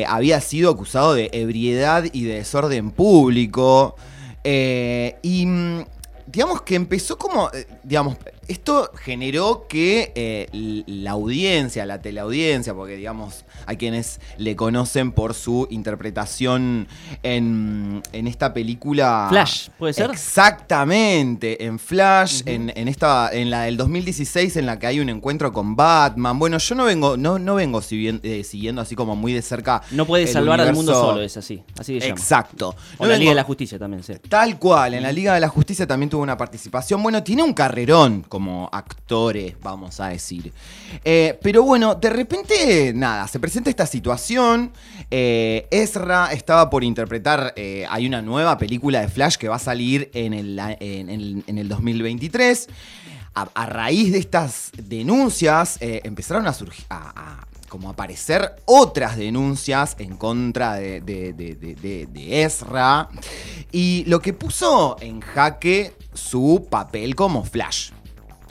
había 0.08 0.40
sido 0.40 0.70
acusado 0.70 1.14
de 1.14 1.28
ebriedad 1.32 2.04
y 2.12 2.24
de 2.24 2.36
desorden 2.36 2.90
público. 2.90 3.96
y 4.44 5.46
mm, 5.46 5.84
digamos 6.26 6.62
que 6.62 6.74
empezó 6.74 7.18
como, 7.18 7.50
digamos, 7.82 8.16
esto 8.48 8.90
generó 8.96 9.66
que 9.68 10.12
eh, 10.14 10.82
la 10.86 11.12
audiencia, 11.12 11.86
la 11.86 12.00
teleaudiencia, 12.02 12.74
porque 12.74 12.96
digamos, 12.96 13.44
hay 13.66 13.76
quienes 13.76 14.20
le 14.38 14.56
conocen 14.56 15.12
por 15.12 15.34
su 15.34 15.66
interpretación 15.70 16.88
en, 17.22 18.02
en 18.12 18.26
esta 18.26 18.52
película. 18.52 19.26
Flash, 19.30 19.68
¿puede 19.78 19.92
ser? 19.92 20.10
Exactamente, 20.10 21.64
en 21.64 21.78
Flash, 21.78 22.42
en, 22.46 22.72
en 22.74 22.88
esta, 22.88 23.30
en 23.32 23.50
la 23.50 23.62
del 23.62 23.76
2016, 23.76 24.56
en 24.56 24.66
la 24.66 24.78
que 24.78 24.86
hay 24.86 25.00
un 25.00 25.08
encuentro 25.08 25.52
con 25.52 25.76
Batman. 25.76 26.38
Bueno, 26.38 26.58
yo 26.58 26.74
no 26.74 26.84
vengo, 26.84 27.16
no, 27.16 27.38
no 27.38 27.54
vengo 27.54 27.80
siguiendo, 27.80 28.22
siguiendo 28.44 28.82
así 28.82 28.94
como 28.96 29.14
muy 29.16 29.32
de 29.32 29.42
cerca. 29.42 29.82
No 29.90 30.06
puede 30.06 30.26
salvar 30.26 30.60
al 30.60 30.72
mundo 30.74 30.92
universo- 30.92 31.10
solo, 31.12 31.22
es 31.22 31.36
así. 31.36 31.62
Así 31.78 32.00
se 32.00 32.08
llama. 32.08 32.20
Exacto. 32.20 32.68
O 32.98 33.04
No 33.04 33.06
la 33.06 33.14
vengo- 33.14 33.18
Liga 33.20 33.30
de 33.30 33.34
la 33.36 33.42
Justicia 33.44 33.78
también, 33.78 34.02
sí. 34.02 34.14
Tal 34.28 34.58
cual, 34.58 34.94
en 34.94 35.02
la 35.02 35.12
Liga 35.12 35.34
de 35.34 35.40
la 35.40 35.48
Justicia 35.48 35.86
también 35.86 36.10
tuvo 36.10 36.22
una 36.22 36.36
participación. 36.36 37.02
Bueno, 37.02 37.22
tiene 37.22 37.42
un 37.42 37.52
carrerón 37.54 38.22
como 38.34 38.68
actores, 38.72 39.54
vamos 39.62 40.00
a 40.00 40.08
decir. 40.08 40.52
Eh, 41.04 41.38
pero 41.40 41.62
bueno, 41.62 41.94
de 41.94 42.10
repente, 42.10 42.92
nada, 42.92 43.28
se 43.28 43.38
presenta 43.38 43.70
esta 43.70 43.86
situación. 43.86 44.72
Eh, 45.08 45.68
Ezra 45.70 46.32
estaba 46.32 46.68
por 46.68 46.82
interpretar, 46.82 47.52
eh, 47.54 47.86
hay 47.88 48.08
una 48.08 48.22
nueva 48.22 48.58
película 48.58 49.02
de 49.02 49.06
Flash 49.06 49.36
que 49.36 49.48
va 49.48 49.54
a 49.54 49.60
salir 49.60 50.10
en 50.14 50.32
el, 50.34 50.58
en 50.58 51.44
en 51.46 51.58
el 51.58 51.68
2023. 51.68 52.68
A, 53.36 53.66
raíz 53.66 54.10
de 54.12 54.18
estas 54.18 54.72
denuncias, 54.76 55.78
empezaron 55.80 56.48
a 56.48 56.52
surgir... 56.52 56.84
a- 56.90 57.46
como 57.68 57.90
aparecer 57.90 58.54
otras 58.66 59.16
denuncias 59.16 59.96
en 59.98 60.16
contra 60.16 60.74
de- 60.74 61.00
de- 61.00 61.32
de- 61.32 62.06
de 62.06 62.42
Ezra. 62.44 63.08
Y 63.72 64.04
lo 64.06 64.20
que 64.20 64.32
puso 64.32 64.96
en 65.00 65.20
jaque 65.20 65.92
su 66.12 66.68
papel 66.70 67.16
como 67.16 67.42
Flash. 67.42 67.90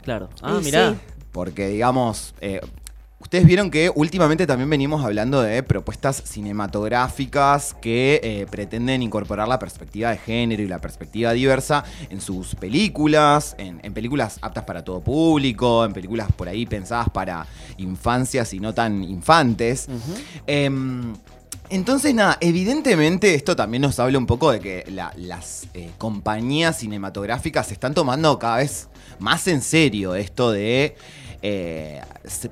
Claro. 0.04 0.28
Ah, 0.42 0.58
Y 0.60 0.64
mirá. 0.64 0.92
sí. 0.92 0.96
Porque, 1.32 1.68
digamos, 1.68 2.34
eh, 2.40 2.60
Ustedes 3.24 3.46
vieron 3.46 3.70
que 3.70 3.90
últimamente 3.94 4.46
también 4.46 4.68
venimos 4.68 5.02
hablando 5.02 5.40
de 5.40 5.62
propuestas 5.62 6.22
cinematográficas 6.26 7.74
que 7.80 8.20
eh, 8.22 8.46
pretenden 8.50 9.02
incorporar 9.02 9.48
la 9.48 9.58
perspectiva 9.58 10.10
de 10.10 10.18
género 10.18 10.62
y 10.62 10.68
la 10.68 10.78
perspectiva 10.78 11.32
diversa 11.32 11.84
en 12.10 12.20
sus 12.20 12.54
películas, 12.54 13.54
en, 13.56 13.80
en 13.82 13.94
películas 13.94 14.38
aptas 14.42 14.64
para 14.64 14.84
todo 14.84 15.00
público, 15.00 15.86
en 15.86 15.94
películas 15.94 16.30
por 16.32 16.50
ahí 16.50 16.66
pensadas 16.66 17.08
para 17.08 17.46
infancias 17.78 18.52
y 18.52 18.60
no 18.60 18.74
tan 18.74 19.02
infantes. 19.02 19.88
Em, 20.46 21.14
entonces, 21.70 22.14
nada, 22.14 22.36
evidentemente 22.40 23.34
esto 23.34 23.56
también 23.56 23.82
nos 23.82 23.98
habla 23.98 24.18
un 24.18 24.26
poco 24.26 24.50
de 24.52 24.60
que 24.60 24.84
la- 24.88 25.12
las 25.16 25.66
eh, 25.74 25.90
compañías 25.98 26.78
cinematográficas 26.78 27.68
se 27.68 27.74
están 27.74 27.94
tomando 27.94 28.38
cada 28.38 28.58
vez 28.58 28.88
más 29.18 29.46
en 29.48 29.62
serio 29.62 30.14
esto 30.14 30.50
de 30.52 30.96
eh, 31.46 32.00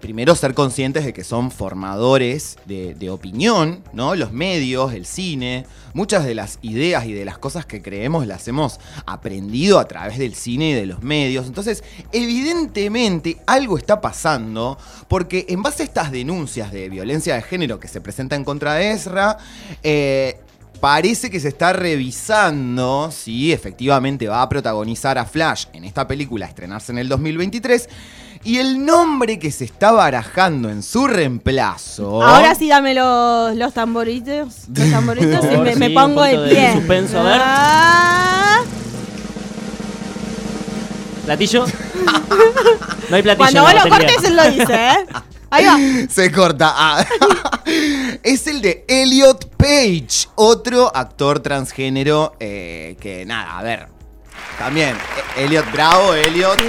primero 0.03 0.35
ser 0.35 0.53
conscientes 0.53 1.07
de 1.07 1.15
que 1.15 1.25
son 1.25 1.51
formadores 1.51 2.59
de, 2.67 2.95
de 2.95 3.09
opinión, 3.09 3.83
¿no? 3.95 4.15
Los 4.15 4.33
medios, 4.33 4.93
el 4.93 5.07
cine, 5.07 5.65
muchas 5.95 6.27
de 6.27 6.35
las 6.35 6.59
ideas 6.61 7.07
y 7.07 7.15
de 7.15 7.25
las 7.25 7.39
cosas 7.39 7.65
que 7.65 7.81
creemos 7.81 8.27
las 8.27 8.47
hemos 8.49 8.81
aprendido 9.07 9.79
a 9.79 9.89
través 9.89 10.19
del 10.19 10.35
cine 10.35 10.71
y 10.71 10.73
de 10.75 10.85
los 10.85 11.03
medios. 11.03 11.47
Entonces, 11.47 11.83
evidentemente 12.13 13.39
algo 13.47 13.79
está 13.79 14.03
pasando 14.03 14.77
porque 15.09 15.47
en 15.49 15.63
base 15.63 15.85
a 15.85 15.87
estas 15.87 16.13
denuncias 16.13 16.71
de 16.71 16.91
violencia 16.91 17.35
de 17.35 17.41
género 17.41 17.81
que 17.81 17.89
se 17.89 18.03
presentan 18.03 18.45
contra 18.45 18.83
Ezra, 18.83 19.39
eh, 19.83 20.39
Parece 20.81 21.31
que 21.31 21.39
se 21.39 21.47
está 21.47 21.73
revisando 21.73 23.13
si 23.13 23.53
efectivamente 23.53 24.27
va 24.27 24.43
a 24.43 24.49
protagonizar 24.49 25.17
a 25.17 25.25
Flash 25.25 25.67
en 25.73 25.85
esta 25.85 26.09
película 26.09 26.45
a 26.45 26.49
estrenarse 26.49 26.91
en 26.91 26.99
el 26.99 27.09
2023. 27.09 27.89
Y 28.45 28.59
el 28.59 28.85
nombre 28.85 29.39
que 29.39 29.53
se 29.53 29.65
está 29.65 29.93
barajando 29.93 30.69
en 30.69 30.83
su 30.83 31.07
reemplazo. 31.07 32.23
Ahora 32.23 32.55
sí 32.57 32.69
dame 32.69 32.93
los, 32.93 33.55
los 33.55 33.73
tamboritos. 33.73 34.69
Los 34.75 34.91
tamboritos 34.91 35.45
y 35.45 35.77
me, 35.79 35.91
pongo 35.91 36.23
de 36.23 36.39
pie. 36.49 36.73
suspenso, 36.73 37.21
a 37.21 37.23
ver. 37.23 37.41
Ah, 37.43 38.61
¿Platillo? 41.25 41.67
No 43.11 43.17
hay 43.17 43.23
platillo. 43.23 43.45
Cuando 43.45 43.63
vos 43.63 43.85
lo 43.85 43.91
cortes, 43.91 44.25
él 44.25 44.37
lo 44.37 44.51
dice, 44.51 44.75
¿eh? 44.75 45.07
Ahí 45.51 45.67
va. 45.67 46.09
Se 46.11 46.33
corta. 46.33 46.73
Ah. 46.75 47.05
es 48.23 48.47
el 48.47 48.63
de 48.63 48.87
Elliot 48.89 49.51
Page, 49.57 50.29
otro 50.35 50.91
actor 50.95 51.41
transgénero 51.41 52.35
eh, 52.41 52.97
que 53.01 53.27
nada, 53.27 53.59
a 53.59 53.63
ver. 53.63 53.89
También, 54.59 54.97
eh, 55.37 55.45
Elliot 55.45 55.71
Bravo, 55.73 56.15
Elliot. 56.15 56.61
Sí, 56.61 56.67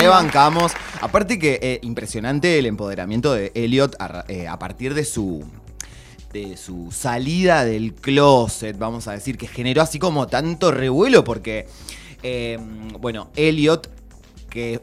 rebancamos. 0.00 0.72
Aparte 1.00 1.38
que 1.38 1.58
eh, 1.62 1.78
impresionante 1.82 2.58
el 2.58 2.66
empoderamiento 2.66 3.32
de 3.32 3.52
Elliot 3.54 3.94
a, 4.00 4.24
eh, 4.28 4.48
a 4.48 4.58
partir 4.58 4.94
de 4.94 5.04
su 5.04 5.44
de 6.32 6.56
su 6.56 6.92
salida 6.92 7.64
del 7.64 7.94
closet, 7.94 8.76
vamos 8.78 9.08
a 9.08 9.12
decir, 9.12 9.38
que 9.38 9.46
generó 9.46 9.82
así 9.82 9.98
como 9.98 10.26
tanto 10.26 10.70
revuelo 10.70 11.24
porque, 11.24 11.66
eh, 12.22 12.58
bueno, 13.00 13.30
Elliot 13.36 13.90
que 14.50 14.80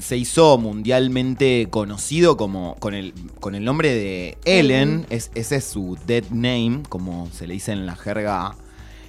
se 0.00 0.16
hizo 0.16 0.58
mundialmente 0.58 1.66
conocido 1.70 2.36
como 2.36 2.76
con 2.76 2.94
el, 2.94 3.12
con 3.40 3.56
el 3.56 3.64
nombre 3.64 3.92
de 3.92 4.38
Ellen, 4.44 5.06
es, 5.10 5.32
ese 5.34 5.56
es 5.56 5.64
su 5.64 5.98
dead 6.06 6.24
name, 6.30 6.82
como 6.88 7.28
se 7.32 7.48
le 7.48 7.54
dice 7.54 7.72
en 7.72 7.84
la 7.84 7.96
jerga, 7.96 8.54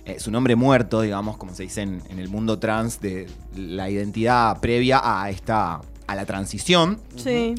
eh, 0.10 0.20
su 0.20 0.32
nombre 0.32 0.56
muerto, 0.56 1.02
digamos, 1.02 1.38
como 1.38 1.54
se 1.54 1.64
dice 1.64 1.82
en, 1.82 2.02
en 2.10 2.20
el 2.20 2.30
mundo 2.30 2.60
trans, 2.60 3.00
de 3.00 3.28
la 3.56 3.90
identidad 3.90 4.60
previa 4.60 5.02
a 5.04 5.30
esta, 5.30 5.82
a 6.08 6.16
la 6.16 6.26
transición. 6.26 7.00
Sí. 7.16 7.56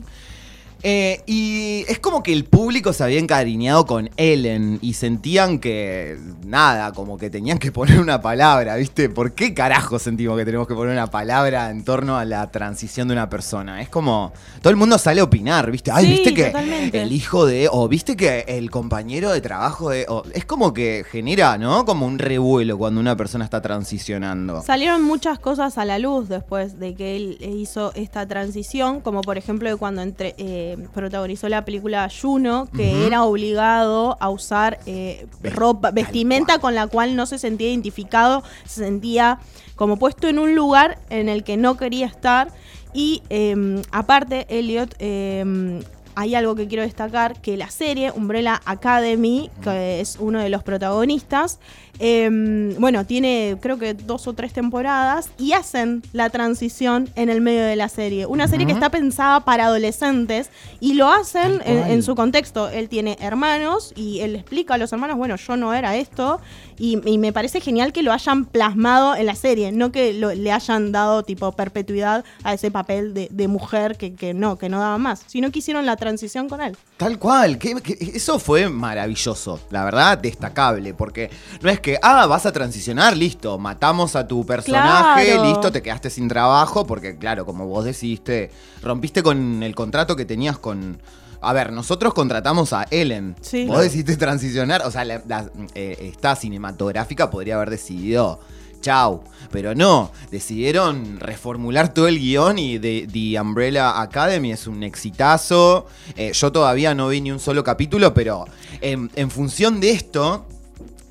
Eh, 0.82 1.20
y 1.26 1.84
es 1.88 1.98
como 1.98 2.22
que 2.22 2.32
el 2.32 2.44
público 2.44 2.92
se 2.92 3.04
había 3.04 3.18
encariñado 3.18 3.84
con 3.86 4.08
Ellen 4.16 4.78
y 4.80 4.94
sentían 4.94 5.58
que, 5.58 6.18
nada, 6.44 6.92
como 6.92 7.18
que 7.18 7.28
tenían 7.30 7.58
que 7.58 7.70
poner 7.72 8.00
una 8.00 8.20
palabra, 8.22 8.76
¿viste? 8.76 9.08
¿Por 9.10 9.32
qué 9.32 9.52
carajo 9.54 9.98
sentimos 9.98 10.38
que 10.38 10.44
tenemos 10.44 10.66
que 10.66 10.74
poner 10.74 10.92
una 10.94 11.08
palabra 11.08 11.70
en 11.70 11.84
torno 11.84 12.16
a 12.16 12.24
la 12.24 12.50
transición 12.50 13.08
de 13.08 13.12
una 13.12 13.28
persona? 13.28 13.82
Es 13.82 13.88
como, 13.88 14.32
todo 14.62 14.70
el 14.70 14.76
mundo 14.76 14.96
sale 14.98 15.20
a 15.20 15.24
opinar, 15.24 15.70
¿viste? 15.70 15.90
Ay, 15.92 16.06
Sí, 16.06 16.10
¿viste 16.12 16.34
que 16.34 16.44
totalmente. 16.46 17.02
el 17.02 17.12
hijo 17.12 17.44
de, 17.46 17.68
o 17.70 17.86
viste 17.88 18.16
que 18.16 18.44
el 18.48 18.70
compañero 18.70 19.30
de 19.32 19.40
trabajo 19.40 19.90
de, 19.90 20.06
o- 20.08 20.22
es 20.32 20.44
como 20.44 20.72
que 20.72 21.04
genera, 21.10 21.58
¿no? 21.58 21.84
Como 21.84 22.06
un 22.06 22.18
revuelo 22.18 22.78
cuando 22.78 23.00
una 23.00 23.16
persona 23.16 23.44
está 23.44 23.60
transicionando. 23.60 24.62
Salieron 24.62 25.02
muchas 25.02 25.38
cosas 25.38 25.76
a 25.78 25.84
la 25.84 25.98
luz 25.98 26.28
después 26.28 26.78
de 26.78 26.94
que 26.94 27.16
él 27.16 27.38
hizo 27.40 27.92
esta 27.94 28.26
transición, 28.26 29.00
como 29.00 29.20
por 29.20 29.36
ejemplo 29.38 29.68
de 29.68 29.76
cuando 29.76 30.02
entre, 30.02 30.34
eh, 30.38 30.69
protagonizó 30.76 31.48
la 31.48 31.64
película 31.64 32.08
Juno, 32.10 32.68
que 32.74 33.06
era 33.06 33.24
obligado 33.24 34.16
a 34.20 34.28
usar 34.28 34.80
eh, 34.86 35.26
ropa, 35.42 35.90
vestimenta 35.90 36.58
con 36.58 36.74
la 36.74 36.86
cual 36.86 37.16
no 37.16 37.26
se 37.26 37.38
sentía 37.38 37.70
identificado, 37.70 38.42
se 38.64 38.84
sentía 38.84 39.38
como 39.76 39.98
puesto 39.98 40.28
en 40.28 40.38
un 40.38 40.54
lugar 40.54 40.98
en 41.10 41.28
el 41.28 41.44
que 41.44 41.56
no 41.56 41.76
quería 41.76 42.06
estar. 42.06 42.48
Y 42.92 43.22
eh, 43.30 43.82
aparte, 43.92 44.46
Elliot, 44.48 44.94
eh, 44.98 45.82
hay 46.20 46.34
algo 46.34 46.54
que 46.54 46.68
quiero 46.68 46.82
destacar, 46.82 47.40
que 47.40 47.56
la 47.56 47.70
serie 47.70 48.10
Umbrella 48.14 48.60
Academy, 48.66 49.50
que 49.62 50.00
es 50.00 50.18
uno 50.20 50.38
de 50.38 50.50
los 50.50 50.62
protagonistas, 50.62 51.58
eh, 52.02 52.74
bueno, 52.78 53.04
tiene 53.04 53.56
creo 53.60 53.78
que 53.78 53.92
dos 53.94 54.26
o 54.26 54.32
tres 54.32 54.52
temporadas 54.52 55.30
y 55.38 55.52
hacen 55.52 56.02
la 56.12 56.30
transición 56.30 57.10
en 57.14 57.28
el 57.28 57.40
medio 57.40 57.62
de 57.64 57.76
la 57.76 57.88
serie. 57.88 58.24
Una 58.26 58.48
serie 58.48 58.66
que 58.66 58.72
está 58.72 58.88
pensada 58.90 59.40
para 59.44 59.66
adolescentes 59.66 60.50
y 60.80 60.94
lo 60.94 61.10
hacen 61.10 61.60
en, 61.64 62.02
su 62.02 62.14
contexto. 62.14 62.68
Él 62.70 62.88
tiene 62.88 63.16
hermanos 63.20 63.92
y 63.96 64.20
él 64.20 64.34
explica 64.36 64.74
a 64.74 64.78
los 64.78 64.92
hermanos, 64.92 65.16
bueno, 65.18 65.36
yo 65.36 65.56
no 65.56 65.74
era 65.74 65.96
esto. 65.96 66.40
Y, 66.78 66.98
y 67.06 67.18
me 67.18 67.32
parece 67.34 67.60
genial 67.60 67.92
que 67.92 68.02
lo 68.02 68.12
hayan 68.12 68.46
plasmado 68.46 69.14
en 69.14 69.26
la 69.26 69.34
serie, 69.34 69.70
no 69.70 69.92
que 69.92 70.14
lo- 70.14 70.32
le 70.34 70.50
hayan 70.52 70.92
dado 70.92 71.22
tipo 71.22 71.52
perpetuidad 71.52 72.24
a 72.42 72.54
ese 72.54 72.70
papel 72.70 73.12
de, 73.12 73.28
de 73.30 73.48
mujer 73.48 73.98
que, 73.98 74.14
que 74.14 74.32
no, 74.32 74.56
que 74.56 74.70
no 74.70 74.80
daba 74.80 74.96
más, 74.96 75.22
sino 75.26 75.50
que 75.50 75.58
hicieron 75.58 75.84
la 75.84 75.96
transición 75.96 76.09
con 76.48 76.60
él. 76.60 76.76
Tal 76.96 77.18
cual, 77.18 77.58
que, 77.58 77.74
que- 77.76 77.96
eso 78.14 78.38
fue 78.38 78.68
maravilloso, 78.68 79.60
la 79.70 79.84
verdad, 79.84 80.18
destacable, 80.18 80.94
porque 80.94 81.30
no 81.62 81.70
es 81.70 81.80
que, 81.80 81.98
ah, 82.02 82.26
vas 82.26 82.46
a 82.46 82.52
transicionar, 82.52 83.16
listo, 83.16 83.58
matamos 83.58 84.16
a 84.16 84.26
tu 84.26 84.44
personaje, 84.44 85.26
Claro. 85.34 85.44
listo, 85.44 85.72
te 85.72 85.82
quedaste 85.82 86.10
sin 86.10 86.28
trabajo, 86.28 86.86
porque 86.86 87.16
claro, 87.16 87.44
como 87.46 87.66
vos 87.66 87.84
decidiste, 87.84 88.50
rompiste 88.82 89.22
con 89.22 89.62
el 89.62 89.74
contrato 89.74 90.16
que 90.16 90.24
tenías 90.24 90.58
con... 90.58 91.00
A 91.42 91.54
ver, 91.54 91.72
nosotros 91.72 92.12
contratamos 92.12 92.74
a 92.74 92.86
Ellen. 92.90 93.34
Sí. 93.40 93.64
Vos 93.64 93.80
decidiste 93.80 94.18
transicionar, 94.18 94.82
o 94.84 94.90
sea, 94.90 95.06
la- 95.06 95.22
la- 95.26 95.50
eh, 95.74 96.10
esta 96.14 96.36
cinematográfica 96.36 97.30
podría 97.30 97.54
haber 97.56 97.70
decidido 97.70 98.40
chau. 98.80 99.22
Pero 99.50 99.74
no, 99.74 100.12
decidieron 100.30 101.18
reformular 101.18 101.92
todo 101.92 102.06
el 102.06 102.18
guion 102.18 102.58
y 102.58 102.78
The 102.78 103.40
Umbrella 103.40 104.00
Academy 104.00 104.52
es 104.52 104.66
un 104.66 104.82
exitazo. 104.82 105.86
Eh, 106.16 106.32
yo 106.32 106.52
todavía 106.52 106.94
no 106.94 107.08
vi 107.08 107.20
ni 107.20 107.32
un 107.32 107.40
solo 107.40 107.64
capítulo, 107.64 108.14
pero 108.14 108.46
en, 108.80 109.10
en 109.16 109.30
función 109.30 109.80
de 109.80 109.90
esto, 109.90 110.46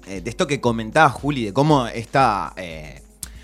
eh, 0.08 0.22
de 0.22 0.30
esto 0.30 0.48
que 0.48 0.62
comentaba 0.62 1.10
Juli, 1.10 1.46
de 1.46 1.54
cómo 1.54 1.88
esta 1.88 2.54
eh, 2.56 3.02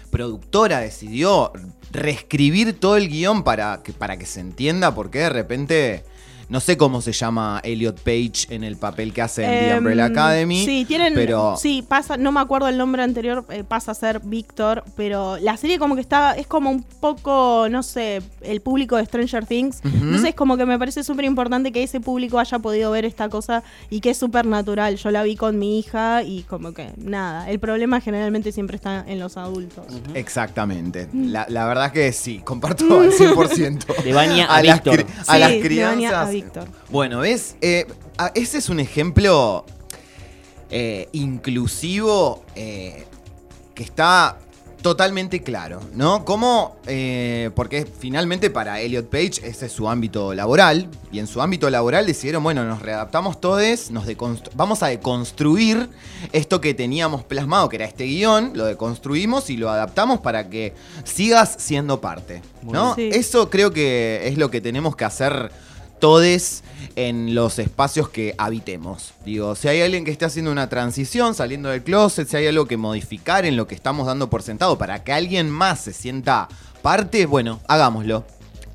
productora 0.10 0.80
decidió 0.80 1.52
reescribir 1.92 2.80
todo 2.80 2.96
el 2.96 3.10
guion 3.10 3.44
para 3.44 3.82
que, 3.84 3.92
para 3.92 4.18
que 4.18 4.26
se 4.26 4.40
entienda 4.40 4.96
por 4.96 5.10
qué 5.10 5.20
de 5.20 5.30
repente... 5.30 6.15
No 6.50 6.60
sé 6.60 6.78
cómo 6.78 7.02
se 7.02 7.12
llama 7.12 7.60
Elliot 7.64 8.00
Page 8.02 8.48
en 8.54 8.64
el 8.64 8.78
papel 8.78 9.14
que 9.14 9.22
hace 9.22 9.44
en 9.44 9.50
The 9.50 9.70
Em, 9.72 9.78
Umbrella 9.80 10.06
Academy. 10.06 10.64
Sí, 10.66 10.86
tienen. 10.88 11.14
pero 11.14 11.56
Sí, 11.58 11.84
pasa, 11.88 12.18
no 12.18 12.32
me 12.32 12.40
acuerdo 12.40 12.68
el 12.68 12.78
nombre 12.78 13.02
anterior, 13.04 13.46
eh, 13.50 13.64
pasa 13.64 13.92
a 13.92 13.96
ser 13.96 14.20
Víctor, 14.24 14.84
pero 14.96 15.38
la 15.38 15.58
serie 15.58 15.80
como 15.80 15.96
que 15.96 16.02
está, 16.02 16.34
es 16.34 16.46
como 16.48 16.70
un 16.70 16.84
poco, 16.84 17.68
no 17.70 17.82
sé, 17.84 18.22
el 18.42 18.62
público 18.62 18.96
de 18.98 19.06
Stranger 19.06 19.46
Things. 19.46 19.80
Ujú. 19.84 19.96
Entonces 19.96 20.30
es 20.30 20.36
como 20.36 20.58
que 20.58 20.66
me 20.66 20.78
parece 20.78 21.04
súper 21.04 21.26
importante 21.26 21.72
que 21.72 21.84
ese 21.84 22.00
público 22.00 22.40
haya 22.40 22.60
podido 22.60 22.92
ver 22.92 23.06
esta 23.06 23.30
cosa 23.30 23.64
y 23.90 24.00
que 24.02 24.12
es 24.12 24.18
súper 24.18 24.46
natural. 24.46 24.98
Yo 24.98 25.12
la 25.12 25.24
vi 25.24 25.36
con 25.36 25.58
mi 25.58 25.80
hija 25.80 26.24
y 26.24 26.44
como 26.44 26.74
que 26.74 26.92
nada, 26.98 27.50
el 27.50 27.60
problema 27.60 28.02
generalmente 28.02 28.52
siempre 28.52 28.76
está 28.76 29.04
en 29.08 29.20
los 29.20 29.38
adultos. 29.38 29.86
Exactamente. 30.14 31.08
Mm. 31.12 31.28
La, 31.32 31.46
la 31.50 31.66
verdad 31.66 31.92
que 31.92 32.12
sí, 32.12 32.40
comparto 32.44 33.00
al 33.00 33.12
100%. 33.12 34.04
De 34.04 34.14
Baña 34.14 34.46
a 34.46 34.62
las, 34.62 34.84
Víctor. 34.84 35.06
a 35.28 35.38
las 35.40 35.50
Sí, 35.52 35.60
de 35.60 35.60
Baña 35.60 35.68
crianzas. 35.68 36.35
Víctor. 36.36 36.68
Bueno, 36.90 37.20
¿ves? 37.20 37.56
Eh, 37.62 37.86
a- 38.18 38.32
ese 38.36 38.58
es 38.60 38.70
un 38.70 38.80
ejemplo 38.80 39.66
eh, 40.70 41.10
inclusivo 41.12 42.44
eh, 42.56 43.06
que 43.74 43.84
está 43.84 44.38
totalmente 44.82 45.42
claro, 45.42 45.80
¿no? 45.96 46.24
Cómo, 46.26 46.76
eh, 46.86 47.50
porque 47.56 47.88
finalmente 47.88 48.52
para 48.52 48.80
Elliot 48.82 49.10
Page 49.10 49.42
ese 49.44 49.66
es 49.66 49.72
su 49.72 49.90
ámbito 49.90 50.36
laboral, 50.36 50.88
y 51.12 51.18
en 51.18 51.26
su 51.26 51.42
ámbito 51.42 51.68
laboral 51.72 52.06
decidieron, 52.06 52.44
bueno, 52.44 52.64
nos 52.66 52.84
readaptamos 52.84 53.42
todos, 53.42 53.90
nos 53.90 54.06
vamos 54.54 54.84
a 54.84 54.88
deconstruir 54.88 55.90
esto 56.34 56.62
que 56.62 56.76
teníamos 56.76 57.24
plasmado, 57.24 57.68
que 57.68 57.78
era 57.78 57.86
este 57.86 58.04
guion, 58.04 58.52
lo 58.54 58.66
deconstruimos 58.66 59.50
y 59.50 59.58
lo 59.58 59.72
adaptamos 59.72 60.20
para 60.20 60.50
que 60.50 60.76
sigas 61.04 61.56
siendo 61.58 62.00
parte, 62.00 62.44
¿no? 62.62 62.94
Sí. 62.94 63.10
Eso 63.12 63.50
creo 63.50 63.72
que 63.72 64.28
es 64.28 64.38
lo 64.38 64.52
que 64.52 64.62
tenemos 64.62 64.96
que 64.96 65.06
hacer 65.06 65.52
todes 66.06 66.64
en 66.96 67.34
los 67.34 67.58
espacios 67.58 68.10
que 68.10 68.36
habitemos. 68.38 69.14
Digo, 69.26 69.56
si 69.56 69.68
hay 69.70 69.82
alguien 69.82 70.06
que 70.06 70.12
esté 70.12 70.26
haciendo 70.26 70.52
una 70.52 70.70
transición, 70.70 71.34
saliendo 71.34 71.70
del 71.70 71.82
closet, 71.84 72.28
si 72.28 72.38
hay 72.38 72.46
algo 72.46 72.68
que 72.68 72.78
modificar 72.78 73.44
en 73.44 73.58
lo 73.58 73.66
que 73.66 73.74
estamos 73.74 74.06
dando 74.06 74.30
por 74.30 74.44
sentado 74.44 74.78
para 74.78 75.04
que 75.04 75.12
alguien 75.12 75.50
más 75.50 75.80
se 75.80 75.94
sienta 75.94 76.48
parte, 76.84 77.26
bueno, 77.26 77.60
hagámoslo. 77.68 78.24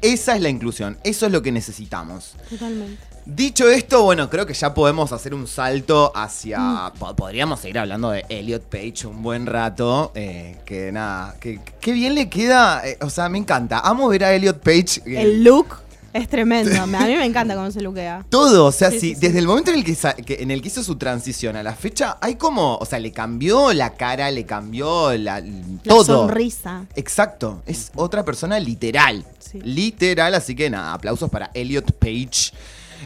Esa 0.03 0.35
es 0.35 0.43
la 0.43 0.49
inclusión, 0.49 0.99
eso 1.05 1.27
es 1.27 1.31
lo 1.33 1.41
que 1.41 1.53
necesitamos. 1.53 2.35
Totalmente. 2.49 3.01
Dicho 3.27 3.71
esto, 3.71 4.03
bueno, 4.03 4.29
creo 4.29 4.45
que 4.45 4.55
ya 4.55 4.75
podemos 4.75 5.13
hacer 5.13 5.33
un 5.33 5.47
salto 5.47 6.11
hacia. 6.17 6.91
po- 6.99 7.15
Podríamos 7.15 7.61
seguir 7.61 7.79
hablando 7.79 8.11
de 8.11 8.25
Elliot 8.29 8.65
Page 8.65 9.07
un 9.07 9.23
buen 9.23 9.47
rato. 9.47 10.11
eh, 10.17 10.57
que 10.65 10.91
nada, 10.91 11.37
que, 11.39 11.61
que 11.81 11.93
bien 11.93 12.17
le 12.17 12.29
queda. 12.29 12.83
eh, 12.85 12.99
o 13.03 13.09
sea, 13.09 13.29
me 13.29 13.39
encanta. 13.39 13.79
Amo 13.81 14.09
ver 14.09 14.25
a 14.25 14.35
Elliot 14.35 14.59
Page. 14.61 15.03
eh, 15.07 15.23
El 15.23 15.45
look 15.45 15.69
es 16.13 16.29
tremendo. 16.29 16.81
A 16.83 16.87
mí 16.87 17.15
me 17.17 17.25
encanta 17.25 17.55
cómo 17.55 17.71
se 17.71 17.81
lookea. 17.81 18.25
todo, 18.29 18.67
o 18.67 18.73
sea, 18.73 18.91
Sí, 18.91 19.01
sí, 19.01 19.09
sí, 19.11 19.15
sí. 19.15 19.21
desde 19.21 19.39
el 19.39 19.47
momento 19.47 19.71
en 19.71 19.79
el 19.79 19.85
que, 19.85 20.37
en 20.41 20.51
el 20.51 20.61
que 20.63 20.69
hizo 20.69 20.83
su 20.83 20.97
transición 20.97 21.57
a 21.57 21.63
la 21.63 21.75
fecha, 21.75 22.19
hay 22.21 22.37
como, 22.37 22.77
o 22.77 22.85
sea, 22.85 22.99
le 22.99 23.13
cambió 23.13 23.73
la 23.73 23.95
cara, 23.95 24.31
le 24.31 24.45
cambió 24.47 25.13
la, 25.17 25.41
La 25.41 25.47
todo. 25.85 26.05
sonrisa. 26.05 26.87
Exacto, 26.97 27.63
es 27.67 27.91
otra 27.95 28.25
persona 28.25 28.59
literal. 28.59 29.25
Sí. 29.39 29.61
Literal, 29.63 30.35
así 30.35 30.55
que 30.55 30.71
nada, 30.71 30.93
aplausos 30.93 31.31
para 31.31 31.51
Elliot 31.55 31.93
Page. 31.93 32.53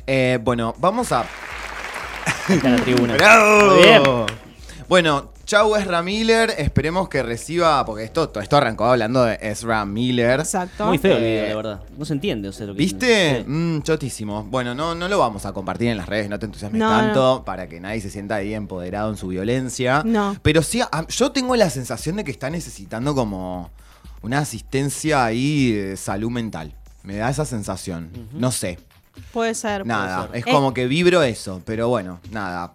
Eh, 0.06 0.38
bueno, 0.42 0.74
vamos 0.78 1.12
a 1.12 1.24
Está 2.48 2.68
en 2.68 2.76
la 2.76 2.82
tribuna. 2.82 3.14
¡Bravo! 3.18 3.74
Muy 3.74 3.82
bien. 3.84 4.02
Bueno, 4.88 5.30
chau 5.44 5.76
Ezra 5.76 6.02
Miller. 6.02 6.54
Esperemos 6.58 7.08
que 7.08 7.22
reciba. 7.22 7.84
Porque 7.84 8.04
esto, 8.04 8.28
todo 8.28 8.42
esto 8.42 8.56
arrancó 8.56 8.84
hablando 8.86 9.24
de 9.24 9.38
Ezra 9.40 9.84
Miller. 9.84 10.40
Exacto. 10.40 10.86
Muy 10.86 10.98
feo 10.98 11.16
el 11.16 11.22
Eh, 11.24 11.42
video, 11.42 11.48
la 11.48 11.56
verdad. 11.56 11.80
No 11.96 12.04
se 12.04 12.12
entiende, 12.14 12.48
o 12.48 12.52
sea, 12.52 12.66
lo 12.66 12.72
que 12.74 12.78
¿Viste? 12.78 13.38
Sí. 13.44 13.44
Mm, 13.50 13.82
chotísimo. 13.82 14.44
Bueno, 14.44 14.74
no, 14.74 14.94
no 14.94 15.08
lo 15.08 15.18
vamos 15.18 15.46
a 15.46 15.52
compartir 15.52 15.88
en 15.88 15.96
las 15.96 16.08
redes, 16.08 16.28
no 16.28 16.38
te 16.38 16.46
entusiasmes 16.46 16.78
No, 16.78 16.88
tanto, 16.88 17.42
para 17.44 17.68
que 17.68 17.80
nadie 17.80 18.00
se 18.00 18.10
sienta 18.10 18.36
ahí 18.36 18.54
empoderado 18.54 19.10
en 19.10 19.16
su 19.16 19.28
violencia. 19.28 20.02
No. 20.04 20.36
Pero 20.42 20.62
sí, 20.62 20.80
yo 21.08 21.32
tengo 21.32 21.56
la 21.56 21.70
sensación 21.70 22.16
de 22.16 22.24
que 22.24 22.30
está 22.30 22.50
necesitando 22.50 23.14
como 23.14 23.70
una 24.22 24.38
asistencia 24.38 25.24
ahí 25.24 25.72
de 25.72 25.96
salud 25.96 26.30
mental. 26.30 26.74
Me 27.02 27.16
da 27.16 27.28
esa 27.28 27.44
sensación. 27.44 28.10
No 28.32 28.50
sé. 28.50 28.78
Puede 29.32 29.54
ser. 29.54 29.86
Nada, 29.86 30.26
puede 30.28 30.38
es 30.40 30.44
como 30.46 30.72
que 30.74 30.86
vibro 30.86 31.22
eso, 31.22 31.62
pero 31.64 31.88
bueno, 31.88 32.18
nada. 32.30 32.72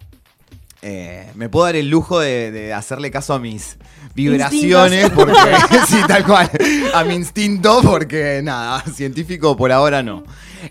Eh, 0.82 1.30
me 1.36 1.50
puedo 1.50 1.66
dar 1.66 1.76
el 1.76 1.90
lujo 1.90 2.20
de, 2.20 2.52
de 2.52 2.74
hacerle 2.74 3.12
caso 3.12 3.34
a 3.34 3.40
mis 3.40 3.78
vibraciones, 4.16 5.04
Instintos. 5.06 5.26
porque 5.26 5.78
sí, 5.88 5.98
tal 6.08 6.26
cual, 6.26 6.50
a 6.94 7.04
mi 7.04 7.16
instinto, 7.16 7.82
porque 7.84 8.42
nada, 8.44 8.82
científico 8.94 9.58
por 9.58 9.72
ahora 9.72 10.02
no. 10.04 10.24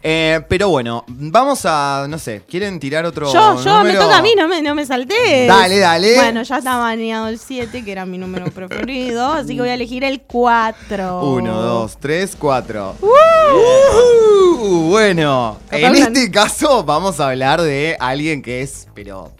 Eh, 0.02 0.40
pero 0.48 0.68
bueno, 0.68 1.04
vamos 1.08 1.60
a, 1.64 2.06
no 2.08 2.18
sé, 2.18 2.42
¿quieren 2.48 2.78
tirar 2.78 3.06
otro 3.06 3.32
Yo, 3.32 3.62
yo, 3.62 3.84
me 3.84 3.94
toca 3.94 4.18
a 4.18 4.22
mí, 4.22 4.32
no 4.36 4.48
me, 4.48 4.60
no 4.60 4.74
me 4.74 4.84
salté. 4.84 5.46
Dale, 5.46 5.78
dale. 5.78 6.14
Bueno, 6.16 6.42
ya 6.42 6.58
está 6.58 6.76
baneado 6.78 7.28
el 7.28 7.38
7, 7.38 7.84
que 7.84 7.92
era 7.92 8.04
mi 8.04 8.18
número 8.18 8.46
preferido, 8.50 9.32
así 9.32 9.54
que 9.54 9.60
voy 9.60 9.70
a 9.70 9.74
elegir 9.74 10.04
el 10.04 10.20
4. 10.22 11.22
Uno, 11.22 11.60
dos, 11.60 11.98
tres, 11.98 12.36
cuatro. 12.38 12.96
Uh, 13.00 14.88
bueno, 14.88 15.58
en 15.70 15.94
este 15.94 16.30
caso 16.30 16.84
vamos 16.84 17.20
a 17.20 17.28
hablar 17.28 17.62
de 17.62 17.96
alguien 17.98 18.42
que 18.42 18.62
es, 18.62 18.88
pero 18.94 19.32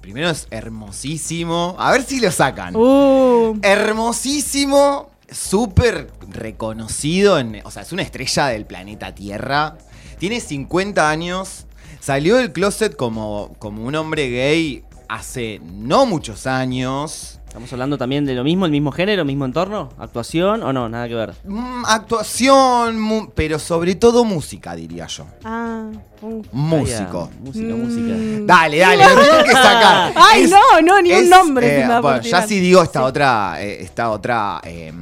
primero 0.00 0.30
es 0.30 0.46
hermosísimo. 0.50 1.76
A 1.78 1.92
ver 1.92 2.02
si 2.02 2.20
lo 2.20 2.30
sacan. 2.30 2.74
Uh, 2.76 3.58
Hermosísimo, 3.62 5.10
súper 5.30 6.10
reconocido, 6.28 7.38
en, 7.38 7.60
o 7.64 7.70
sea, 7.70 7.82
es 7.82 7.92
una 7.92 8.02
estrella 8.02 8.46
del 8.46 8.66
planeta 8.66 9.14
Tierra. 9.14 9.76
Tiene 10.18 10.40
50 10.40 11.08
años, 11.08 11.66
salió 12.00 12.36
del 12.36 12.52
closet 12.52 12.96
como, 12.96 13.54
como 13.58 13.84
un 13.84 13.94
hombre 13.94 14.28
gay 14.30 14.84
hace 15.08 15.60
no 15.64 16.06
muchos 16.06 16.46
años. 16.46 17.39
Estamos 17.50 17.72
hablando 17.72 17.98
también 17.98 18.24
de 18.26 18.34
lo 18.34 18.44
mismo, 18.44 18.64
el 18.64 18.70
mismo 18.70 18.92
género, 18.92 19.24
mismo 19.24 19.44
entorno, 19.44 19.88
actuación 19.98 20.62
o 20.62 20.72
no, 20.72 20.88
nada 20.88 21.08
que 21.08 21.16
ver. 21.16 21.34
Mm, 21.44 21.82
actuación, 21.84 23.00
mu- 23.00 23.28
pero 23.34 23.58
sobre 23.58 23.96
todo 23.96 24.24
música, 24.24 24.76
diría 24.76 25.08
yo. 25.08 25.26
ah, 25.42 25.88
uh. 26.22 26.42
Músico. 26.52 27.28
Ah, 27.28 27.34
ya, 27.34 27.40
música, 27.44 27.74
Mm. 27.74 27.82
música. 27.82 28.44
Dale, 28.46 28.78
dale, 28.78 29.02
lo 29.02 29.20
tengo 29.20 29.44
que 29.44 29.50
sacar. 29.52 30.12
Ay, 30.16 30.44
Es- 30.44 30.50
no, 30.50 30.80
no, 30.80 31.02
ni 31.02 31.12
un 31.12 31.28
nombre 31.28 31.80
eh, 31.80 31.88
bueno, 32.00 32.20
ya 32.22 32.46
si 32.46 32.60
digo 32.60 32.84
esta 32.84 33.02
otra, 33.02 33.60
eh, 33.60 33.82
esta 33.82 34.10
otra 34.10 34.60
eh, 34.62 34.92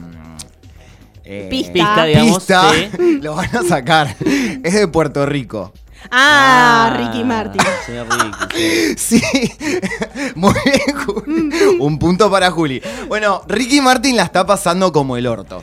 eh, 1.24 1.46
Pista. 1.50 1.72
Pista, 1.74 2.04
digamos. 2.06 2.38
pista, 2.38 2.70
sí. 2.72 3.18
lo 3.22 3.34
van 3.34 3.54
a 3.56 3.62
sacar. 3.62 4.16
Es 4.64 4.72
de 4.72 4.88
Puerto 4.88 5.26
Rico. 5.26 5.74
Ah, 6.10 6.94
Ricky 6.96 7.24
Martin. 7.24 7.60
Señor 7.84 8.06
Ricky. 8.08 8.94
sí. 8.96 9.20
Muy 10.34 10.54
bien, 10.64 11.04
Juli. 11.04 11.76
Un 11.80 11.98
punto 11.98 12.30
para 12.30 12.50
Juli. 12.50 12.82
Bueno, 13.08 13.42
Ricky 13.46 13.80
Martin 13.80 14.16
la 14.16 14.24
está 14.24 14.46
pasando 14.46 14.92
como 14.92 15.16
el 15.16 15.26
orto. 15.26 15.62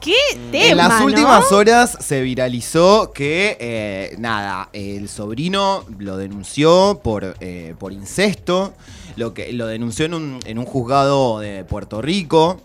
¿Qué 0.00 0.14
tema, 0.52 0.66
en 0.66 0.76
las 0.76 1.00
¿no? 1.00 1.06
últimas 1.06 1.50
horas 1.50 1.98
se 2.00 2.20
viralizó 2.20 3.12
que, 3.12 3.56
eh, 3.58 4.14
nada, 4.18 4.68
el 4.72 5.08
sobrino 5.08 5.84
lo 5.98 6.16
denunció 6.16 7.00
por, 7.02 7.36
eh, 7.40 7.74
por 7.76 7.92
incesto, 7.92 8.74
lo, 9.16 9.34
que, 9.34 9.52
lo 9.52 9.66
denunció 9.66 10.04
en 10.04 10.14
un, 10.14 10.38
en 10.46 10.58
un 10.58 10.64
juzgado 10.64 11.40
de 11.40 11.64
Puerto 11.64 12.02
Rico. 12.02 12.60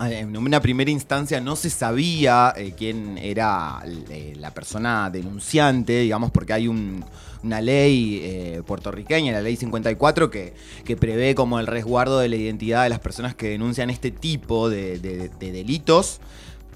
En 0.00 0.36
una 0.36 0.60
primera 0.60 0.90
instancia 0.90 1.40
no 1.40 1.56
se 1.56 1.70
sabía 1.70 2.52
eh, 2.56 2.74
quién 2.76 3.18
era 3.18 3.82
eh, 4.10 4.34
la 4.38 4.52
persona 4.52 5.10
denunciante, 5.10 6.00
digamos, 6.00 6.30
porque 6.30 6.52
hay 6.52 6.68
un- 6.68 7.04
una 7.42 7.60
ley 7.60 8.20
eh, 8.22 8.62
puertorriqueña, 8.66 9.32
la 9.32 9.40
ley 9.40 9.56
54, 9.56 10.30
que, 10.30 10.54
que 10.84 10.96
prevé 10.96 11.34
como 11.34 11.58
el 11.60 11.66
resguardo 11.66 12.18
de 12.18 12.28
la 12.28 12.36
identidad 12.36 12.82
de 12.84 12.88
las 12.90 12.98
personas 13.00 13.34
que 13.34 13.48
denuncian 13.50 13.90
este 13.90 14.10
tipo 14.10 14.68
de, 14.68 14.98
de- 14.98 15.28
de 15.28 15.52
delitos, 15.52 16.20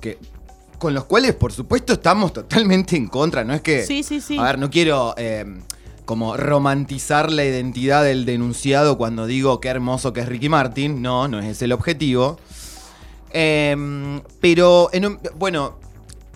que, 0.01 0.19
con 0.79 0.95
los 0.95 1.05
cuales, 1.05 1.35
por 1.35 1.53
supuesto, 1.53 1.93
estamos 1.93 2.33
totalmente 2.33 2.97
en 2.97 3.07
contra. 3.09 3.45
No 3.45 3.55
es 3.55 3.61
que. 3.61 3.85
Sí, 3.87 4.03
sí, 4.03 4.21
sí. 4.21 4.37
A 4.39 4.43
ver, 4.45 4.59
no 4.59 4.71
quiero. 4.71 5.15
eh, 5.17 5.45
como 6.05 6.37
romantizar 6.37 7.31
la 7.31 7.45
identidad 7.45 8.03
del 8.03 8.25
denunciado 8.25 8.99
cuando 8.99 9.27
digo 9.27 9.61
qué 9.61 9.69
hermoso 9.69 10.13
que 10.13 10.21
es 10.21 10.29
Ricky 10.29 10.49
Martin. 10.49 11.01
No, 11.01 11.29
no 11.29 11.39
es 11.39 11.47
ese 11.47 11.67
el 11.67 11.73
objetivo. 11.73 12.39
Em, 13.33 14.21
pero, 14.41 14.89
en 14.93 15.07
un- 15.07 15.19
bueno, 15.37 15.75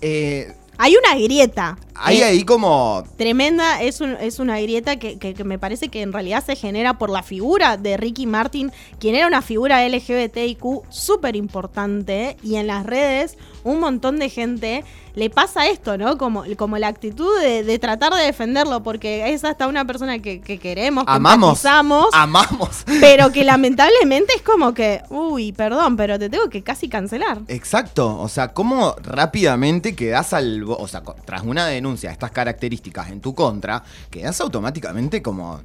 eh, 0.01 0.53
Hay 0.79 0.95
una 0.95 1.15
grieta. 1.19 1.79
hay 1.95 2.19
eh, 2.21 2.25
ahí 2.25 2.45
como... 2.45 3.03
Tremenda, 3.17 3.81
es, 3.83 4.01
un- 4.03 4.17
es 4.21 4.39
una 4.39 4.61
grieta 4.61 4.97
que, 4.99 5.19
que- 5.19 5.33
que 5.33 5.45
me 5.45 5.59
parece 5.59 5.89
que 5.89 6.03
en 6.03 6.13
realidad 6.13 6.45
se 6.45 6.55
genera 6.55 6.99
por 6.99 7.09
la 7.09 7.23
figura 7.23 7.77
de 7.79 7.97
Ricky 7.97 8.27
Martin, 8.27 8.71
quien 9.01 9.15
era 9.15 9.27
una 9.27 9.41
figura 9.41 9.87
LGBTIQ 9.89 10.83
súper 10.91 11.35
importante 11.37 12.37
y 12.43 12.57
en 12.57 12.67
las 12.67 12.85
redes 12.85 13.39
un 13.65 13.81
montón 13.81 14.19
de 14.19 14.29
gente 14.29 14.85
le 15.17 15.31
pasa 15.31 15.67
esto, 15.67 15.97
¿no? 15.97 16.19
Como, 16.19 16.45
como 16.57 16.77
la 16.77 16.89
actitud 16.89 17.41
de, 17.41 17.65
de 17.65 17.79
tratar 17.79 18.13
de 18.13 18.23
defenderlo, 18.23 18.83
porque 18.83 19.33
es 19.33 19.45
hasta 19.45 19.67
una 19.67 19.87
persona 19.87 20.19
que, 20.19 20.43
que 20.43 20.59
queremos, 20.59 21.07
que 21.07 21.11
Amamos. 21.11 21.65
Amamos. 22.13 22.85
pero 23.01 23.33
que 23.33 23.43
lamentablemente 23.43 24.35
es 24.37 24.43
como 24.43 24.75
que, 24.75 25.03
uy, 25.09 25.53
perdón, 25.53 25.97
pero 25.97 26.19
te 26.19 26.29
tengo 26.29 26.51
que 26.51 26.63
casi 26.63 26.91
cancelar. 26.91 27.41
Exacto, 27.49 28.21
o 28.21 28.29
sea, 28.29 28.53
cómo 28.53 28.95
rápidamente 29.03 29.97
quedas 29.97 30.35
al... 30.35 30.63
O 30.65 30.87
sea, 30.87 31.03
tras 31.25 31.43
una 31.45 31.67
denuncia 31.67 32.11
de 32.11 32.13
estas 32.13 32.31
características 32.31 33.09
en 33.11 33.23
tu 33.23 33.35
contra, 33.35 33.83
quedas 34.11 34.39
automáticamente 34.43 35.23
como 35.23 35.63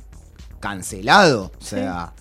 cancelado. 0.62 1.52
O 1.60 1.64
sea... 1.64 2.14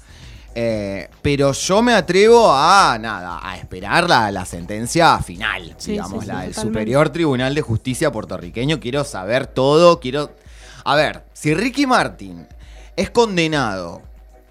eh, 0.54 1.08
pero 1.22 1.52
yo 1.52 1.82
me 1.82 1.94
atrevo 1.94 2.52
a 2.52 2.98
nada, 3.00 3.40
a 3.42 3.56
esperar 3.56 4.08
la, 4.08 4.30
la 4.32 4.44
sentencia 4.44 5.18
final, 5.18 5.74
Sí, 5.78 5.92
digamos, 5.92 6.20
sí, 6.20 6.20
sí, 6.20 6.26
la 6.26 6.40
del 6.40 6.50
totalmente. 6.50 6.60
Superior 6.60 7.10
Tribunal 7.10 7.54
de 7.54 7.62
Justicia 7.62 8.10
puertorriqueño. 8.10 8.80
Quiero 8.80 9.04
saber 9.04 9.46
todo, 9.46 10.00
quiero... 10.00 10.32
A 10.84 10.96
ver, 10.96 11.24
si 11.32 11.54
Ricky 11.54 11.86
Martin 11.86 12.46
es 12.96 13.10
condenado 13.10 14.02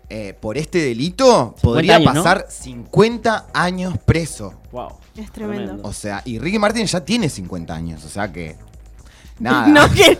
eh, 0.09 0.33
por 0.39 0.57
este 0.57 0.79
delito, 0.79 1.55
50 1.57 1.61
podría 1.61 1.95
años, 1.97 2.13
¿no? 2.13 2.23
pasar 2.23 2.45
50 2.49 3.47
años 3.53 3.93
preso. 4.05 4.53
Wow. 4.71 4.97
Es 5.15 5.31
tremendo. 5.31 5.79
O 5.83 5.91
sea, 5.93 6.21
y 6.25 6.39
Ricky 6.39 6.59
Martin 6.59 6.85
ya 6.85 7.01
tiene 7.03 7.29
50 7.29 7.75
años, 7.75 8.05
o 8.05 8.09
sea 8.09 8.31
que. 8.31 8.55
Nada. 9.39 9.67
No, 9.67 9.91
que... 9.91 10.17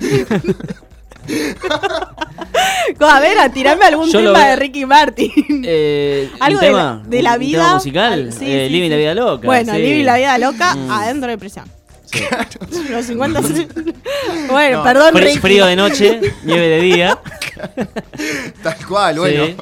a 3.00 3.20
ver, 3.20 3.38
a 3.38 3.48
tirarme 3.50 3.84
algún 3.84 4.10
Yo 4.10 4.20
lo 4.20 4.32
tema 4.32 4.46
de 4.48 4.56
Ricky 4.56 4.84
Martin. 4.86 5.30
Eh, 5.64 6.30
Algo 6.40 6.58
un 6.58 6.60
de 6.60 6.66
tema, 6.66 7.00
la- 7.02 7.08
de 7.08 7.22
la 7.22 7.30
un- 7.30 7.34
un 7.34 7.40
vida. 7.40 7.58
tema 7.62 7.74
musical, 7.74 8.12
al- 8.12 8.32
sí, 8.32 8.44
eh, 8.46 8.64
sí, 8.66 8.72
Living 8.72 8.86
sí. 8.86 8.90
la 8.90 8.96
vida 8.96 9.14
loca. 9.14 9.46
Bueno, 9.46 9.72
sí. 9.74 9.78
Living 9.80 10.04
la 10.04 10.16
vida 10.16 10.38
loca 10.38 10.74
Mm. 10.74 10.90
adentro 10.90 11.30
de 11.30 11.38
prisión. 11.38 11.64
Los 12.90 13.04
50. 13.06 13.40
bueno, 14.50 14.78
No, 14.78 14.82
perdón, 14.84 15.14
Fri- 15.14 15.24
Ricky. 15.26 15.38
Frío 15.38 15.66
de 15.66 15.76
noche, 15.76 16.20
nieve 16.44 16.66
de 16.68 16.80
día. 16.80 17.18
Tal 18.62 18.86
cual, 18.86 19.18
bueno. 19.20 19.46
Sí. 19.46 19.56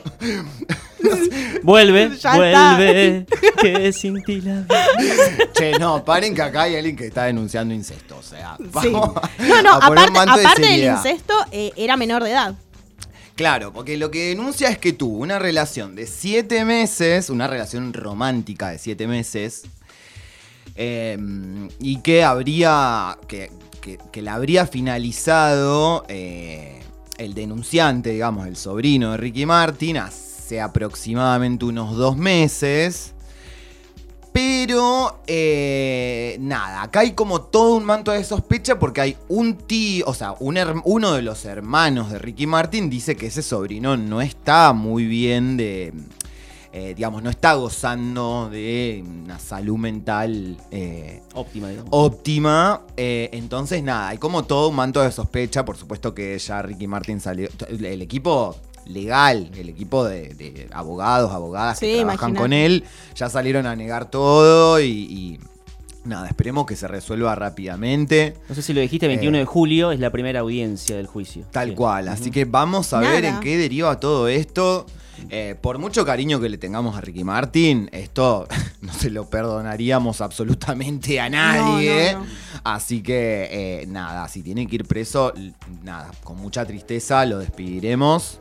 Vuelve, 1.62 2.16
Ya 2.18 2.34
vuelve, 2.37 3.26
que 3.61 3.92
sin 3.92 4.22
ti 4.24 4.40
la 4.40 4.61
vida. 4.62 4.87
Che, 5.56 5.78
no, 5.78 6.04
paren 6.04 6.34
que 6.34 6.42
acá 6.42 6.62
hay 6.62 6.76
alguien 6.76 6.96
que 6.96 7.06
está 7.06 7.24
denunciando 7.24 7.72
incesto. 7.74 8.16
O 8.16 8.22
sea, 8.22 8.56
Sí. 8.58 8.64
vamos 8.90 9.14
No, 9.38 9.62
no, 9.62 9.72
a 9.72 9.76
aparte, 9.87 10.12
de 10.12 10.18
aparte 10.18 10.62
del 10.66 10.84
incesto, 10.92 11.34
eh, 11.52 11.72
era 11.76 11.96
menor 11.96 12.22
de 12.24 12.30
edad. 12.30 12.54
Claro, 13.37 13.72
porque 13.72 13.96
lo 13.96 14.11
que 14.11 14.30
denuncia 14.30 14.68
es 14.68 14.78
que 14.78 14.92
tuvo 14.92 15.18
una 15.18 15.38
relación 15.38 15.94
de 15.94 16.06
siete 16.06 16.64
meses, 16.64 17.30
una 17.30 17.46
relación 17.46 17.92
romántica 17.92 18.70
de 18.70 18.78
siete 18.78 19.06
meses, 19.06 19.62
eh, 20.76 21.16
y 21.80 22.00
que 22.02 22.24
habría. 22.24 23.18
que, 23.28 23.50
que- 23.80 23.98
que 24.12 24.22
la 24.22 24.34
habría 24.34 24.66
finalizado 24.66 26.04
eh, 26.08 26.80
el 27.16 27.32
denunciante, 27.34 28.11
digamos, 28.11 28.46
el 28.46 28.56
sobrino 28.56 29.12
de 29.12 29.16
Ricky 29.18 29.46
Martin, 29.46 29.98
hace 29.98 30.27
aproximadamente 30.61 31.64
unos 31.64 31.96
dos 31.96 32.16
meses. 32.16 33.14
Pero, 34.32 35.20
eh, 35.26 36.37
nada, 36.40 36.82
acá 36.82 37.00
hay 37.00 37.12
como 37.12 37.40
todo 37.40 37.74
un 37.74 37.84
manto 37.84 38.12
de 38.12 38.22
sospecha 38.22 38.78
porque 38.78 39.00
hay 39.00 39.16
un 39.28 39.56
tío, 39.56 40.04
o 40.06 40.14
sea, 40.14 40.34
un 40.38 40.58
uno 40.84 41.12
de 41.12 41.22
los 41.22 41.44
hermanos 41.44 42.11
de 42.12 42.18
Ricky 42.18 42.46
Martin 42.46 42.88
dice 42.88 43.16
que 43.16 43.26
ese 43.26 43.42
sobrino 43.42 43.96
no 43.96 44.20
está 44.20 44.72
muy 44.74 45.06
bien 45.06 45.56
de, 45.56 45.92
eh, 46.72 46.94
digamos, 46.94 47.22
no 47.22 47.30
está 47.30 47.54
gozando 47.54 48.50
de 48.50 49.02
una 49.24 49.38
salud 49.38 49.78
mental 49.78 50.58
eh, 50.70 51.22
Óptima, 51.34 51.68
digamos. 51.70 51.88
óptima. 51.92 52.82
eh, 52.96 53.30
entonces, 53.32 53.82
nada, 53.82 54.08
hay 54.08 54.18
como 54.18 54.44
todo 54.44 54.68
un 54.68 54.76
manto 54.76 55.00
de 55.02 55.11
sospecha. 55.11 55.64
Por 55.64 55.76
supuesto 55.76 56.14
que 56.14 56.38
ya 56.38 56.61
Ricky 56.62 56.87
Martin 56.87 57.20
salió. 57.20 57.48
El 57.68 58.02
equipo 58.02 58.54
legal, 58.88 59.51
el 59.57 59.68
equipo 59.68 60.05
de, 60.05 60.35
de 60.35 60.68
abogados, 60.72 61.31
abogadas 61.33 61.79
que 61.79 61.96
trabajan 61.98 62.14
imagínate. 62.31 62.38
con 62.42 62.53
él, 62.53 62.85
ya 63.14 63.29
salieron 63.29 63.66
a 63.66 63.77
negar 63.77 64.11
todo 64.11 64.81
y. 64.81 64.87
y 64.88 65.38
nada, 66.05 66.27
esperemos 66.29 66.64
que 66.66 66.74
se 66.74 66.88
resuelva 66.88 67.35
rápidamente. 67.35 68.35
No 68.48 68.55
sé 68.55 68.62
si 68.62 68.72
lo 68.72 68.81
dijiste, 68.81 69.07
21 69.09 69.37
Eh. 69.37 69.40
de 69.40 69.44
julio 69.46 69.92
es 69.92 70.01
la 70.01 70.11
primera 70.11 70.40
audiencia 70.40 70.96
del 70.96 71.07
juicio. 71.07 71.44
Tal 71.51 71.70
Sí. 71.70 71.74
cual. 71.74 72.09
Así 72.09 72.31
que 72.31 72.44
vamos 72.46 72.92
a 72.94 73.01
ver 73.01 73.24
en 73.27 73.40
qué 73.40 73.59
deriva 73.59 74.01
todo 74.01 74.27
esto. 74.29 74.87
Eh, 75.31 75.57
por 75.61 75.79
mucho 75.79 76.05
cariño 76.07 76.38
que 76.40 76.48
le 76.48 76.59
tengamos 76.59 76.96
a 76.96 77.01
Ricky 77.01 77.24
Martin, 77.24 77.90
esto 77.92 78.46
no 78.81 78.92
se 78.92 79.11
lo 79.11 79.29
perdonaríamos 79.29 80.20
absolutamente 80.20 81.18
a 81.20 81.29
nadie. 81.29 82.12
no, 82.14 82.20
no. 82.20 82.27
Así 82.64 83.03
que 83.03 83.48
eh, 83.83 83.87
nada, 83.88 84.29
si 84.29 84.42
tiene 84.42 84.66
que 84.68 84.77
ir 84.77 84.85
preso, 84.85 85.33
nada, 85.83 86.11
con 86.22 86.37
mucha 86.38 86.64
tristeza 86.64 87.27
lo 87.27 87.38
despediremos. 87.38 88.38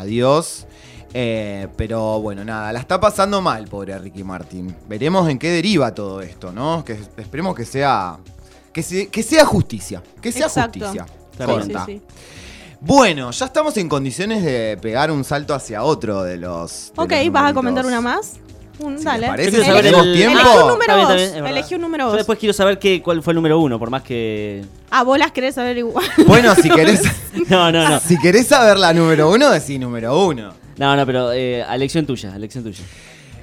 Adiós. 0.00 0.66
Eh, 1.14 1.68
pero 1.76 2.20
bueno, 2.20 2.44
nada, 2.44 2.72
la 2.72 2.80
está 2.80 3.00
pasando 3.00 3.40
mal, 3.40 3.64
pobre 3.68 3.98
Ricky 3.98 4.22
Martin. 4.24 4.74
Veremos 4.88 5.28
en 5.30 5.38
qué 5.38 5.50
deriva 5.50 5.94
todo 5.94 6.20
esto, 6.20 6.52
¿no? 6.52 6.84
Que 6.84 6.98
esperemos 7.16 7.54
que 7.54 7.64
sea. 7.64 8.18
Que, 8.72 8.82
se- 8.82 9.06
que 9.08 9.22
sea 9.22 9.46
justicia. 9.46 10.02
Que 10.20 10.30
sea 10.32 10.46
Exacto. 10.46 10.78
justicia. 10.80 11.06
Claro. 11.36 11.62
Sí, 11.62 11.72
Corta. 11.72 11.84
sí, 11.86 11.92
sí. 11.92 12.02
Bueno, 12.80 13.30
ya 13.30 13.46
estamos 13.46 13.74
en 13.78 13.88
condiciones 13.88 14.44
de 14.44 14.76
pegar 14.82 15.10
un 15.10 15.24
salto 15.24 15.54
hacia 15.54 15.82
otro 15.82 16.22
de 16.22 16.36
los. 16.36 16.92
de 16.94 17.02
Ok, 17.02 17.12
los 17.24 17.32
¿vas 17.32 17.50
a 17.50 17.54
comentar 17.54 17.86
una 17.86 18.00
más? 18.02 18.34
Un, 18.78 19.02
dale. 19.02 19.26
parece, 19.28 19.50
tenemos 19.62 20.06
el- 20.06 20.14
tiempo. 20.14 20.38
Elegí 20.38 20.54
un 20.54 20.68
número 20.68 20.96
vos. 20.98 21.10
Elegí 21.50 21.74
un 21.76 21.80
Yo 21.98 22.06
vos. 22.08 22.16
después 22.16 22.38
quiero 22.38 22.52
saber 22.52 22.78
qué, 22.78 23.00
cuál 23.02 23.22
fue 23.22 23.32
el 23.32 23.36
número 23.36 23.58
uno, 23.58 23.78
por 23.78 23.88
más 23.90 24.02
que. 24.02 24.64
Ah, 24.90 25.02
vos 25.02 25.18
las 25.18 25.32
querés 25.32 25.54
saber 25.54 25.78
igual. 25.78 26.04
Bueno, 26.26 26.54
si 26.54 26.68
querés, 26.68 27.00
No, 27.48 27.72
no, 27.72 27.88
no. 27.88 28.00
si 28.00 28.18
querés 28.18 28.46
saber 28.46 28.78
la 28.78 28.92
número 28.92 29.30
uno, 29.30 29.50
decí 29.50 29.78
número 29.78 30.26
uno. 30.26 30.52
No, 30.76 30.94
no, 30.94 31.06
pero 31.06 31.32
eh, 31.32 31.64
elección 31.72 32.04
tuya, 32.04 32.34
elección 32.36 32.62
tuya. 32.64 32.84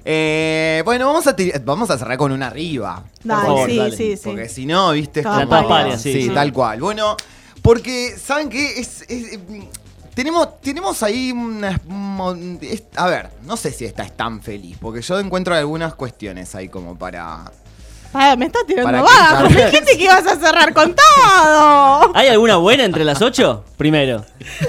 Eh, 0.06 0.82
bueno, 0.86 1.08
vamos 1.08 1.26
a, 1.28 1.36
vamos 1.64 1.90
a 1.90 1.98
cerrar 1.98 2.18
con 2.18 2.32
una 2.32 2.48
arriba. 2.48 3.04
por 3.04 3.24
Dale, 3.24 3.42
favor, 3.48 3.70
sí, 3.70 3.78
dale. 3.78 3.98
sí, 3.98 4.18
sí. 4.18 4.22
Porque 4.26 4.50
si 4.50 4.66
no, 4.66 4.92
viste, 4.92 5.22
es 5.22 5.26
como- 5.26 5.98
sí, 5.98 6.14
sí, 6.14 6.22
sí. 6.24 6.30
tal 6.30 6.52
cual. 6.54 6.80
Bueno, 6.82 7.16
porque, 7.62 8.16
¿saben 8.22 8.50
qué? 8.50 8.80
Es, 8.80 9.04
es- 9.08 9.40
tenemos, 10.14 10.62
tenemos 10.62 11.02
ahí 11.04 11.32
una... 11.32 11.80
a 12.96 13.08
ver, 13.08 13.30
no 13.44 13.58
sé 13.58 13.72
si 13.72 13.86
esta 13.86 14.04
es 14.04 14.16
tan 14.16 14.42
feliz, 14.42 14.78
porque 14.80 15.02
yo 15.02 15.20
encuentro 15.20 15.56
algunas 15.56 15.96
cuestiones 15.96 16.54
ahí 16.56 16.70
como 16.70 16.98
para... 16.98 17.52
Ah, 18.16 18.36
me 18.38 18.46
estás 18.46 18.64
tirando 18.68 19.04
Para 19.04 19.48
que- 19.48 19.54
Me 19.56 19.66
dijiste 19.66 19.98
que 19.98 20.04
ibas 20.04 20.26
a 20.28 20.36
cerrar 20.36 20.72
con 20.74 20.96
todo. 20.96 22.16
¿Hay 22.16 22.28
alguna 22.28 22.58
buena 22.58 22.84
entre 22.86 23.04
las 23.04 23.22
ocho? 23.24 23.66
Primero. 23.76 24.24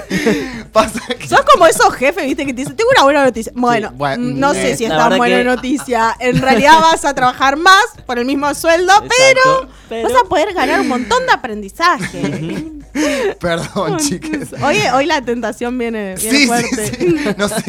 Pasa 0.75 0.99
que- 1.17 1.27
Sos 1.27 1.41
como 1.53 1.65
esos 1.65 1.93
jefes, 1.93 2.25
viste, 2.25 2.45
que 2.45 2.53
te 2.53 2.61
dicen, 2.61 2.75
tengo 2.75 2.89
una 2.91 3.03
buena 3.03 3.23
noticia. 3.23 3.51
Bueno, 3.55 3.91
bueno, 3.95 4.21
mm, 4.21 4.39
no 4.39 4.51
eh, 4.53 4.55
sé 4.61 4.77
si 4.77 4.83
es 4.85 4.89
tan 4.91 5.15
buena 5.17 5.37
que- 5.37 5.43
noticia. 5.45 6.15
En 6.19 6.41
realidad 6.41 6.79
vas 6.81 7.05
a 7.05 7.13
trabajar 7.15 7.55
más 7.55 7.83
por 8.05 8.19
el 8.19 8.25
mismo 8.25 8.53
sueldo, 8.53 8.91
pero, 9.07 10.03
vas 10.03 10.13
a 10.21 10.27
poder 10.27 10.53
ganar 10.53 10.81
un 10.81 10.87
montón 10.89 11.25
de 11.25 11.31
aprendizaje. 11.31 12.65
Perdón, 13.39 13.97
chicas. 13.99 14.53
Hoy, 14.61 14.77
hoy 14.93 15.05
la 15.05 15.21
tentación 15.21 15.77
viene, 15.77 16.15
viene 16.15 16.31
Sí, 16.37 16.41
sí, 16.43 16.47
fuerte. 16.47 16.91
sí. 16.97 17.15
No 17.37 17.49
sé, 17.49 17.63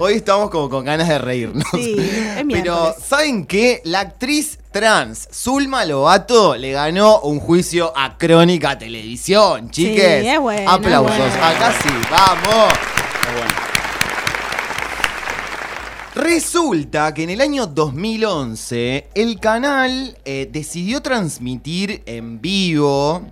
hoy 0.00 0.14
estamos 0.14 0.50
como 0.50 0.68
con 0.70 0.84
ganas 0.84 1.08
de 1.08 1.18
reírnos. 1.18 1.64
Sí, 1.72 1.96
es 1.98 2.44
Pero. 2.50 2.94
¿saben 3.04 3.46
qué? 3.46 3.80
La 3.84 4.00
actriz 4.00 4.58
trans 4.70 5.28
Zulma 5.32 5.84
Lobato 5.84 6.56
le 6.56 6.72
ganó 6.72 7.20
un 7.20 7.40
juicio 7.40 7.92
a 7.96 8.16
Crónica 8.16 8.78
Televisión, 8.78 9.70
chiques. 9.70 10.24
es 10.26 10.38
bueno, 10.40 10.70
Aplausos. 10.70 11.12
es 11.12 11.18
bueno. 11.18 11.44
Acá 11.46 11.72
sí, 11.82 11.88
vamos. 12.10 12.72
Resulta 16.14 17.14
que 17.14 17.22
en 17.22 17.30
el 17.30 17.40
año 17.40 17.66
2011 17.66 19.08
el 19.14 19.38
canal 19.38 20.18
eh, 20.24 20.48
decidió 20.50 21.00
transmitir 21.00 22.02
en 22.06 22.40
vivo 22.40 23.22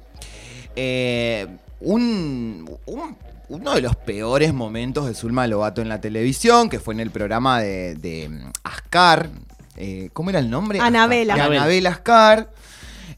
eh, 0.77 1.47
un, 1.81 2.71
un- 2.87 3.17
uno 3.51 3.75
de 3.75 3.81
los 3.81 3.97
peores 3.97 4.53
momentos 4.53 5.07
de 5.07 5.15
Zulma 5.15 5.47
Lobato 5.47 5.81
en 5.81 5.89
la 5.89 6.01
televisión, 6.03 6.69
que 6.69 6.79
fue 6.79 6.93
en 6.95 7.01
el 7.01 7.11
programa 7.11 7.61
de, 7.61 7.95
de, 7.95 8.29
mm, 8.29 8.51
Ascar. 8.63 9.31
Eh, 9.79 10.11
¿Cómo 10.13 10.31
era 10.31 10.39
el 10.41 10.51
nombre? 10.51 10.81
Anabela. 10.81 11.35
Ascar. 11.35 11.51
De 11.51 11.57
Anabel 11.59 11.87
Ascar. 11.87 12.51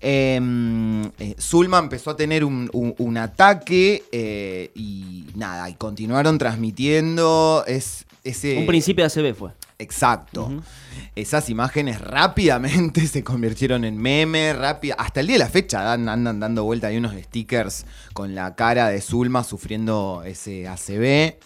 Eh, 0.02 0.38
mm, 0.40 1.04
eh, 1.18 1.34
Zulma 1.38 1.78
empezó 1.78 2.10
a 2.10 2.16
tener 2.16 2.44
un, 2.44 2.70
un- 2.72 2.94
un 2.98 3.16
ataque 3.18 4.02
eh, 4.12 4.70
y 4.74 5.24
nada, 5.34 5.68
y 5.68 5.74
continuaron 5.74 6.38
transmitiendo. 6.38 7.64
Es, 7.66 8.06
ese, 8.24 8.58
Un 8.58 8.66
principio 8.66 9.06
de 9.06 9.10
ACB 9.30 9.34
fue. 9.36 9.50
Exacto. 9.80 10.50
Esas 11.16 11.48
imágenes 11.50 12.00
rápidamente 12.00 13.06
se 13.06 13.24
convirtieron 13.24 13.84
en 13.84 13.96
meme, 13.96 14.52
rápida. 14.52 14.94
Hasta 14.98 15.20
el 15.20 15.26
día 15.26 15.34
de 15.36 15.38
la 15.44 15.48
fecha 15.48 15.82
dan- 15.82 16.08
andan 16.08 16.38
dando 16.38 16.64
vuelta 16.64 16.88
hay 16.88 16.98
unos 16.98 17.14
stickers 17.14 17.86
con 18.12 18.34
la 18.34 18.54
cara 18.54 18.88
de 18.88 19.00
Zulma 19.00 19.42
sufriendo 19.42 20.22
ese 20.24 20.68
ACB. 20.68 21.36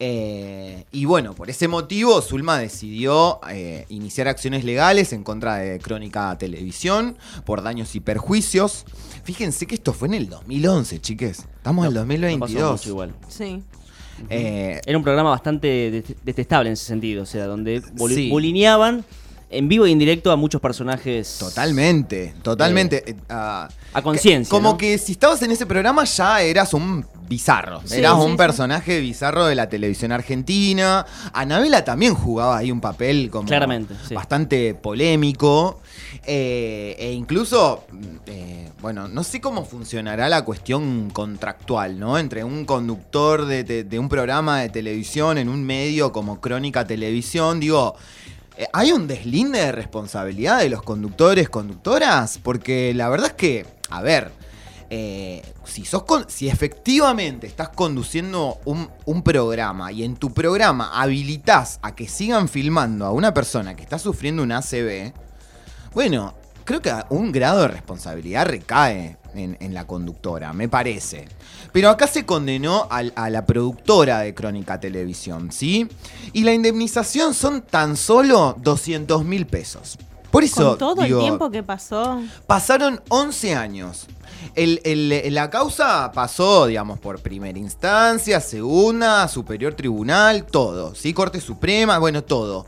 Eh, 0.00 0.84
y 0.92 1.04
bueno, 1.04 1.34
por 1.34 1.50
ese 1.50 1.68
motivo 1.68 2.20
Zulma 2.22 2.58
decidió 2.58 3.40
eh, 3.50 3.86
iniciar 3.88 4.28
acciones 4.28 4.64
legales 4.64 5.12
en 5.12 5.22
contra 5.24 5.56
de 5.56 5.78
Crónica 5.78 6.36
Televisión 6.38 7.16
por 7.44 7.62
daños 7.62 7.94
y 7.94 8.00
perjuicios. 8.00 8.84
Fíjense 9.24 9.66
que 9.66 9.74
esto 9.76 9.92
fue 9.92 10.08
en 10.08 10.14
el 10.14 10.28
2011, 10.28 11.00
chiques. 11.00 11.44
Estamos 11.56 11.84
en 11.86 11.88
el 11.88 11.94
No 11.94 12.00
pasó 12.00 12.52
2022. 12.54 12.72
mucho 12.72 12.88
igual. 12.88 13.14
Sí. 13.28 13.62
Eh, 14.30 14.80
Era 14.84 14.98
un 14.98 15.04
programa 15.04 15.30
bastante 15.30 15.90
det- 15.90 16.16
detestable 16.24 16.68
en 16.68 16.72
ese 16.74 16.84
sentido, 16.84 17.22
o 17.22 17.26
sea, 17.26 17.46
donde 17.46 17.80
boli- 17.94 18.14
Sí. 18.14 18.30
bulineaban 18.30 19.04
en 19.50 19.68
vivo 19.68 19.86
e 19.86 19.90
indirecto 19.90 20.30
a 20.30 20.36
muchos 20.36 20.60
personajes. 20.60 21.36
Totalmente, 21.38 22.34
totalmente. 22.42 23.02
eh, 23.10 23.16
ah, 23.30 23.68
A 23.94 24.02
conciencia, 24.02 24.50
Como 24.50 24.72
¿no? 24.72 24.76
que 24.78 24.98
si 24.98 25.12
estabas 25.12 25.40
en 25.42 25.50
ese 25.52 25.64
programa 25.66 26.04
ya 26.04 26.42
eras 26.42 26.74
un 26.74 27.06
bizarro. 27.28 27.82
Sí, 27.84 27.98
eras 27.98 28.14
sí, 28.18 28.24
un 28.24 28.30
sí. 28.32 28.36
personaje 28.38 29.00
bizarro 29.00 29.46
de 29.46 29.54
la 29.54 29.68
televisión 29.68 30.12
argentina. 30.12 31.04
Anabela 31.32 31.84
también 31.84 32.14
jugaba 32.14 32.56
ahí 32.58 32.70
un 32.72 32.80
papel 32.80 33.28
como 33.30 33.46
Claramente, 33.48 33.94
bastante 34.14 34.74
polémico. 34.74 35.80
eh, 36.24 36.96
e 36.98 37.12
incluso, 37.12 37.84
mm, 37.90 38.04
eh, 38.26 38.70
bueno, 38.80 39.08
no 39.08 39.22
sé 39.24 39.40
cómo 39.40 39.64
funcionará 39.64 40.28
la 40.28 40.44
cuestión 40.44 41.10
contractual, 41.10 41.98
¿no? 41.98 42.18
Entre 42.18 42.44
un 42.44 42.64
conductor 42.64 43.44
de, 43.46 43.64
de- 43.64 43.84
de 43.84 43.98
un 43.98 44.08
programa 44.08 44.60
de 44.60 44.68
televisión 44.70 45.38
en 45.38 45.48
un 45.48 45.64
medio 45.64 46.12
como 46.12 46.40
Crónica 46.40 46.86
Televisión, 46.86 47.60
digo, 47.60 47.94
eh, 48.56 48.66
¿Hay 48.72 48.90
un 48.90 49.06
deslinde 49.06 49.60
de 49.60 49.70
responsabilidad 49.72 50.58
de 50.58 50.68
los 50.68 50.82
conductores, 50.82 51.48
conductoras? 51.48 52.38
Porque 52.42 52.92
la 52.94 53.08
verdad 53.08 53.28
es 53.28 53.34
que, 53.34 53.66
a 53.88 54.02
ver, 54.02 54.32
eh, 54.90 55.42
si, 56.28 56.48
efectivamente 56.48 57.46
estás 57.46 57.68
conduciendo 57.68 58.58
un, 58.64 59.22
programa 59.22 59.92
y 59.92 60.04
en 60.04 60.16
tu 60.16 60.32
programa 60.32 61.00
habilitas 61.00 61.78
a 61.82 61.94
que 61.94 62.08
sigan 62.08 62.48
filmando 62.48 63.04
a 63.04 63.12
una 63.12 63.34
persona 63.34 63.76
que 63.76 63.82
está 63.82 63.98
sufriendo 63.98 64.42
un 64.42 64.52
ACV, 64.52 65.12
bueno, 65.92 66.34
creo 66.64 66.80
que 66.80 66.92
un 67.10 67.32
grado 67.32 67.62
de 67.62 67.68
responsabilidad 67.68 68.46
recae 68.46 69.18
en, 69.34 69.74
la 69.74 69.86
conductora, 69.86 70.52
me 70.52 70.68
parece. 70.68 71.26
Pero 71.72 71.90
acá 71.90 72.06
se 72.06 72.24
condenó 72.24 72.86
al- 72.90 73.12
a, 73.14 73.28
la 73.28 73.44
productora 73.44 74.20
de 74.20 74.34
Crónica 74.34 74.80
Televisión, 74.80 75.52
¿sí? 75.52 75.88
Y 76.32 76.44
la 76.44 76.54
indemnización 76.54 77.34
son 77.34 77.62
tan 77.62 77.96
solo 77.96 78.56
200 78.58 79.24
mil 79.24 79.46
pesos. 79.46 79.98
Por 80.30 80.44
eso, 80.44 80.70
Con 80.70 80.78
todo 80.78 81.02
digo, 81.02 81.18
el 81.18 81.24
tiempo 81.24 81.50
que 81.50 81.62
pasó. 81.62 82.20
Pasaron 82.46 83.00
11 83.08 83.54
años. 83.54 84.06
El- 84.54 84.80
el- 84.84 85.34
la 85.34 85.48
causa 85.50 86.12
pasó, 86.12 86.66
digamos, 86.66 86.98
por 86.98 87.20
primera 87.20 87.58
instancia, 87.58 88.40
segunda, 88.40 89.26
superior 89.28 89.74
tribunal, 89.74 90.44
todo. 90.44 90.94
¿Sí? 90.94 91.12
Corte 91.14 91.40
Suprema, 91.40 91.98
bueno, 91.98 92.22
todo. 92.22 92.66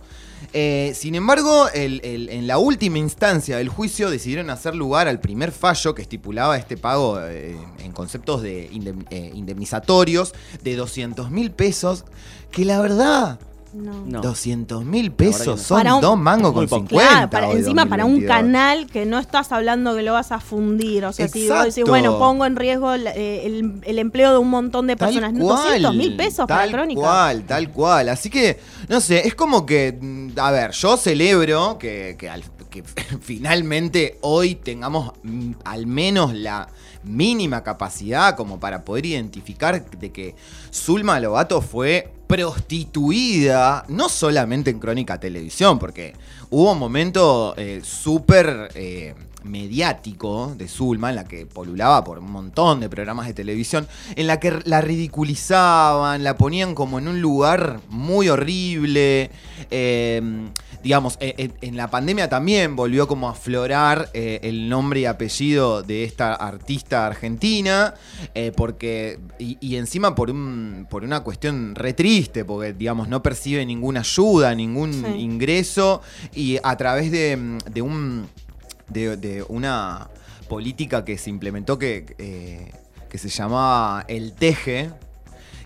Eh, 0.55 0.93
sin 0.97 1.15
embargo, 1.15 1.69
el- 1.75 2.01
el- 2.03 2.31
en 2.31 2.47
la 2.47 2.57
última 2.59 2.97
instancia 2.99 3.59
del 3.59 3.69
juicio 3.69 4.11
decidieron 4.11 4.49
hacer 4.49 4.75
lugar 4.75 5.07
al 5.07 5.21
primer 5.21 5.53
fallo 5.53 5.95
que 5.95 6.01
estipulaba 6.03 6.57
este 6.57 6.79
pago 6.79 7.21
eh, 7.21 7.57
en 7.85 7.93
conceptos 7.93 8.41
de 8.41 8.65
eh, 9.11 9.33
indemnizatorios 9.35 10.33
de 10.63 10.77
200 10.77 11.31
mil 11.31 11.51
pesos, 11.51 12.05
que 12.51 12.65
la 12.65 12.81
verdad, 12.81 13.39
No. 13.73 14.05
No. 14.05 14.21
200 14.21 14.85
mil 14.85 15.13
pesos 15.13 15.47
no. 15.47 15.57
son 15.57 15.79
Para 15.79 15.95
un- 15.95 16.01
dos 16.01 16.19
mangos 16.19 16.53
con 16.53 16.67
poco. 16.67 16.89
50. 16.89 17.09
Claro, 17.09 17.31
para, 17.31 17.49
hoy, 17.49 17.59
encima 17.59 17.87
para 17.87 18.05
un 18.05 18.15
2022. 18.21 18.37
canal 18.37 18.87
que 18.87 19.07
no 19.07 19.19
estás 19.19 19.53
hablando 19.53 19.95
que 19.95 20.03
lo 20.03 20.13
vas 20.13 20.33
a 20.33 20.41
fundir. 20.41 21.05
O 21.05 21.13
sea, 21.13 21.29
si 21.29 21.49
vos 21.49 21.65
decís, 21.65 21.85
bueno, 21.87 22.19
pongo 22.19 22.47
en 22.47 22.57
riesgo 22.57 22.93
eh, 22.95 23.47
el, 23.47 23.81
el 23.85 23.99
empleo 24.01 24.33
de 24.33 24.39
un 24.39 24.51
montón 24.51 24.87
de 24.89 24.97
personas. 24.97 25.33
No, 25.33 25.45
200 25.47 25.95
mil 25.95 26.17
pesos 26.17 26.47
para 26.49 26.63
tal 26.63 26.73
Crónica. 26.73 27.01
cual, 27.01 27.45
tal 27.45 27.71
cual. 27.71 28.09
Así 28.09 28.29
que, 28.29 28.59
no 28.89 29.01
sé, 29.01 29.27
es 29.27 29.35
como 29.35 29.65
que, 29.67 29.97
mm, 30.01 30.31
a 30.39 30.51
ver, 30.51 30.73
yo 30.73 30.97
celebro 30.97 31.79
que, 31.79 32.17
que 32.19 32.29
al- 32.29 32.43
que 32.71 32.83
finalmente 33.21 34.19
hoy 34.21 34.55
tengamos 34.57 35.13
mm, 35.23 35.53
al 35.65 35.87
menos 35.87 36.35
la 36.35 36.69
mínima 37.03 37.63
capacidad 37.63 38.37
como 38.37 38.61
para 38.61 38.85
poder 38.85 39.07
identificar 39.07 39.89
de 39.91 40.13
que 40.13 40.35
Zulma 40.73 41.19
Lobato 41.21 41.63
fue 41.63 42.13
prostituida, 42.31 43.85
no 43.89 44.09
solamente 44.09 44.71
en 44.71 44.79
Crónica 44.79 45.19
Televisión, 45.19 45.81
porque 45.81 46.15
hubo 46.51 46.71
un 46.71 46.79
momento 46.79 47.55
eh, 47.57 47.81
súper 47.83 48.71
eh, 48.77 49.15
mediático 49.45 50.55
de 50.57 50.69
Zulma, 50.69 51.11
en 51.11 51.17
la 51.17 51.25
que 51.25 51.47
polulaba 51.47 52.05
por 52.05 52.19
un 52.19 52.31
montón 52.31 52.81
de 52.81 52.89
programas 52.89 53.27
de 53.27 53.35
televisión, 53.35 53.87
en 54.17 54.27
la 54.27 54.39
que 54.41 54.59
la 54.65 54.81
ridiculizaban, 54.81 56.23
la 56.25 56.37
ponían 56.37 56.75
como 56.75 56.99
en 56.99 57.09
un 57.09 57.21
lugar 57.21 57.81
muy 57.89 58.29
horrible. 58.29 59.31
eh, 59.71 60.23
digamos, 60.83 61.19
eh, 61.21 61.35
eh, 61.37 61.51
en 61.61 61.77
la 61.77 61.91
pandemia 61.91 62.31
también 62.31 62.75
volvió 62.75 63.07
como 63.07 63.29
a 63.29 63.33
aflorar 63.33 64.09
eh, 64.15 64.41
el 64.45 64.67
nombre 64.71 65.01
y 65.01 65.05
apellido 65.05 65.83
de 65.83 66.05
esta 66.05 66.33
artista 66.33 67.07
argentina, 67.07 67.93
eh, 68.35 68.51
porque, 68.57 69.19
y, 69.39 69.59
y 69.61 69.77
encima 69.77 70.15
por, 70.15 70.31
un, 70.31 70.87
por 70.89 71.05
una 71.05 71.21
cuestión 71.21 71.75
re 71.75 71.93
triste, 71.93 72.47
porque, 72.47 72.73
digamos, 72.73 73.09
no 73.09 73.23
percibe 73.23 73.67
ninguna 73.67 74.01
ayuda, 74.01 74.55
ningún 74.55 74.91
Sí. 74.95 75.21
ingreso, 75.21 76.01
y 76.35 76.57
a 76.63 76.75
través 76.79 77.11
de, 77.11 77.59
de 77.71 77.83
un 77.83 78.27
de, 78.91 79.17
de 79.17 79.45
una 79.49 80.09
política 80.49 81.05
que 81.05 81.17
se 81.17 81.31
implementó 81.31 81.79
que, 81.79 82.15
eh, 82.19 82.73
que 83.09 83.19
se 83.19 83.29
llamaba 83.29 84.05
el 84.09 84.33
teje, 84.35 84.91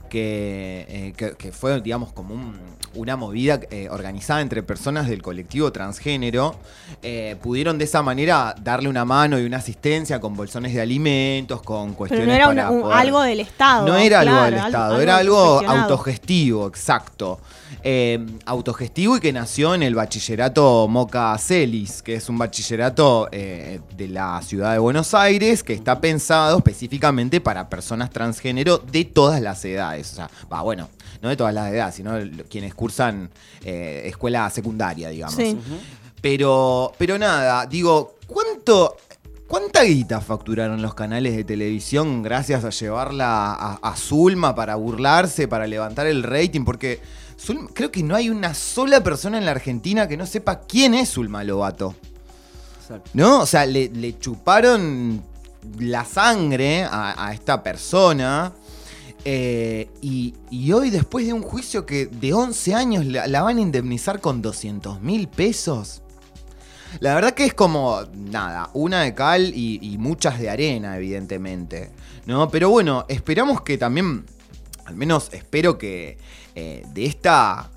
que, 0.09 0.87
eh, 0.89 1.13
que- 1.17 1.33
que 1.33 1.53
fue, 1.53 1.81
digamos, 1.81 2.13
como 2.13 2.35
un- 2.35 2.57
una 2.95 3.17
movida 3.17 3.59
eh, 3.71 3.89
organizada 3.91 4.41
entre 4.41 4.63
personas 4.63 5.09
del 5.09 5.21
colectivo 5.23 5.73
transgénero, 5.73 6.55
eh, 7.03 7.35
pudieron 7.43 7.77
de 7.79 7.85
esa 7.87 8.03
manera 8.03 8.55
darle 8.61 8.89
una 8.89 9.05
mano 9.05 9.41
y 9.41 9.45
una 9.45 9.57
asistencia 9.57 10.21
con 10.21 10.37
bolsones 10.37 10.73
de 10.73 10.81
alimentos, 10.81 11.61
con 11.63 11.87
Pero 11.87 11.97
cuestiones 11.99 12.29
no 12.29 12.35
era 12.35 12.47
para 12.47 12.71
un- 12.71 12.77
un- 12.77 12.83
poder- 12.83 12.97
algo 12.99 13.21
del 13.23 13.41
Estado. 13.41 13.87
no 13.89 13.97
era 13.97 14.21
algo 14.21 14.43
del 14.45 14.55
Estado, 14.55 15.01
era 15.01 15.17
algo 15.17 15.61
autogestivo, 15.69 16.69
exacto. 16.69 17.41
Eh, 17.83 18.25
autogestivo 18.47 19.17
y 19.17 19.21
que 19.21 19.33
nació 19.33 19.75
en 19.75 19.83
el 19.83 19.95
bachillerato 19.95 20.87
Moca 20.89 21.37
Celis, 21.39 22.03
que 22.03 22.15
es 22.15 22.29
un 22.29 22.39
bachillerato 22.39 23.29
eh, 23.33 23.81
de 23.97 24.09
la 24.09 24.41
ciudad 24.43 24.73
de 24.73 24.79
Buenos 24.79 25.15
Aires 25.15 25.63
que 25.63 25.73
está 25.73 26.01
pensado 26.01 26.59
específicamente 26.59 27.41
para 27.41 27.69
personas 27.69 28.11
transgénero 28.11 28.79
de 28.79 29.05
todas 29.05 29.41
las 29.41 29.65
edades. 29.65 30.13
O 30.13 30.17
sea, 30.17 30.31
va, 30.53 30.63
bueno, 30.63 30.89
no 31.23 31.29
de 31.29 31.37
todas 31.37 31.55
las 31.55 31.73
edades, 31.73 31.95
sino 31.95 32.15
quienes 32.49 32.75
cursan 32.75 33.31
eh, 33.63 34.03
escuela 34.07 34.49
secundaria, 34.51 35.09
digamos. 35.09 35.37
Sí. 35.37 35.59
Pero, 36.21 36.93
pero 36.97 37.19
nada, 37.19 37.67
digo, 37.67 38.17
¿cuánto, 38.27 38.97
¿cuánta 39.47 39.83
guita 39.83 40.23
facturaron 40.23 40.81
los 40.81 40.95
canales 40.95 41.37
de 41.37 41.45
televisión 41.45 42.23
gracias 42.23 42.65
a 42.65 42.71
llevarla 42.71 43.53
a, 43.53 43.79
a 43.83 43.97
Zulma 43.97 44.55
para 44.55 44.77
burlarse, 44.77 45.49
para 45.49 45.67
levantar 45.67 46.07
el 46.07 46.23
rating? 46.23 46.65
Porque 46.65 47.01
Zulma- 47.39 47.71
creo 47.73 47.91
que 47.91 48.03
no 48.03 48.15
hay 48.17 48.31
una 48.31 48.55
sola 48.55 49.03
persona 49.03 49.39
en 49.39 49.45
la 49.45 49.51
Argentina 49.53 50.07
que 50.09 50.17
no 50.17 50.27
sepa 50.27 50.61
quién 50.61 50.95
es 50.95 51.11
Zulma 51.11 51.45
Lobato. 51.45 51.95
Exacto. 52.81 53.11
¿No? 53.15 53.41
O 53.41 53.47
sea, 53.47 53.67
le, 53.67 53.89
le 53.89 54.19
chuparon 54.19 55.23
la 55.79 56.05
sangre 56.05 56.85
a, 56.85 57.27
a 57.29 57.33
esta 57.33 57.63
persona. 57.63 58.53
eh, 59.25 59.89
y, 60.03 60.35
y 60.51 60.73
hoy, 60.73 60.91
después 60.91 61.27
de 61.27 61.33
un 61.33 61.43
juicio 61.43 61.87
que 61.87 62.07
de 62.07 62.33
11 62.35 62.75
años 62.75 63.07
la, 63.07 63.27
la 63.27 63.43
van 63.43 63.57
a 63.59 63.61
indemnizar 63.63 64.21
con 64.21 64.43
200 64.43 65.01
mil 65.01 65.29
pesos. 65.29 66.03
La 67.01 67.15
verdad 67.15 67.33
que 67.33 67.47
es 67.47 67.55
como, 67.55 68.01
nada, 68.15 68.71
una 68.75 69.01
de 69.03 69.15
cal 69.15 69.53
y, 69.55 69.81
y 69.83 69.99
muchas 69.99 70.39
de 70.39 70.49
arena, 70.51 70.97
evidentemente. 70.97 71.91
¿No? 72.27 72.49
Pero 72.51 72.71
bueno, 72.71 73.05
esperamos 73.09 73.63
que 73.63 73.77
también, 73.79 74.25
al 74.85 74.95
menos 74.95 75.31
espero 75.33 75.77
que 75.77 76.19
eh, 76.55 76.85
de 76.93 77.07
esta 77.07 77.71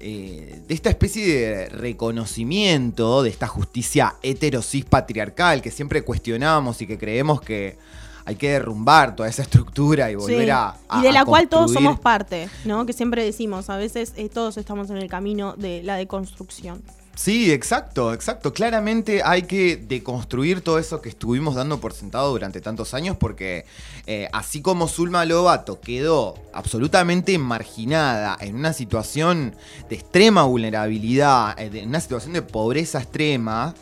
eh, 0.00 0.60
de 0.68 0.74
esta 0.74 0.90
especie 0.90 1.26
de 1.26 1.68
reconocimiento 1.70 3.22
de 3.22 3.30
esta 3.30 3.48
justicia 3.48 4.14
heterosis 4.22 4.84
patriarcal 4.84 5.60
que 5.62 5.70
siempre 5.70 6.02
cuestionamos 6.02 6.80
y 6.82 6.86
que 6.86 6.98
creemos 6.98 7.40
que 7.40 7.76
hay 8.24 8.36
que 8.36 8.50
derrumbar 8.50 9.16
toda 9.16 9.28
esa 9.28 9.42
estructura 9.42 10.10
y 10.10 10.14
volver 10.14 10.44
Sí. 10.44 10.50
a, 10.50 10.76
a- 10.88 11.00
y 11.00 11.02
de 11.02 11.12
la 11.12 11.24
cual 11.24 11.48
todos 11.48 11.72
somos 11.72 11.98
parte, 11.98 12.48
¿no? 12.66 12.84
Que 12.84 12.92
siempre 12.92 13.24
decimos, 13.24 13.70
a 13.70 13.76
veces 13.78 14.12
eh, 14.16 14.28
todos 14.28 14.56
estamos 14.58 14.90
en 14.90 14.98
el 14.98 15.08
camino 15.08 15.54
de 15.56 15.82
la 15.82 15.96
deconstrucción. 15.96 16.82
Sí, 17.18 17.50
exacto, 17.50 18.14
exacto. 18.14 18.52
Claramente 18.52 19.22
hay 19.24 19.42
que 19.42 19.76
deconstruir 19.76 20.60
todo 20.60 20.78
eso 20.78 21.02
que 21.02 21.08
estuvimos 21.08 21.56
dando 21.56 21.80
por 21.80 21.92
sentado 21.92 22.30
durante 22.30 22.60
tantos 22.60 22.94
años 22.94 23.16
porque 23.16 23.64
eh, 24.06 24.28
así 24.32 24.62
como 24.62 24.86
Zulma 24.86 25.24
Lobato 25.24 25.80
quedó 25.80 26.36
absolutamente 26.52 27.36
marginada 27.36 28.36
en 28.40 28.54
una 28.54 28.72
situación 28.72 29.56
de 29.90 29.96
extrema 29.96 30.44
vulnerabilidad, 30.44 31.58
eh, 31.58 31.70
en 31.80 31.88
una 31.88 31.98
situación 31.98 32.34
de 32.34 32.42
pobreza 32.42 33.00
extrema, 33.00 33.74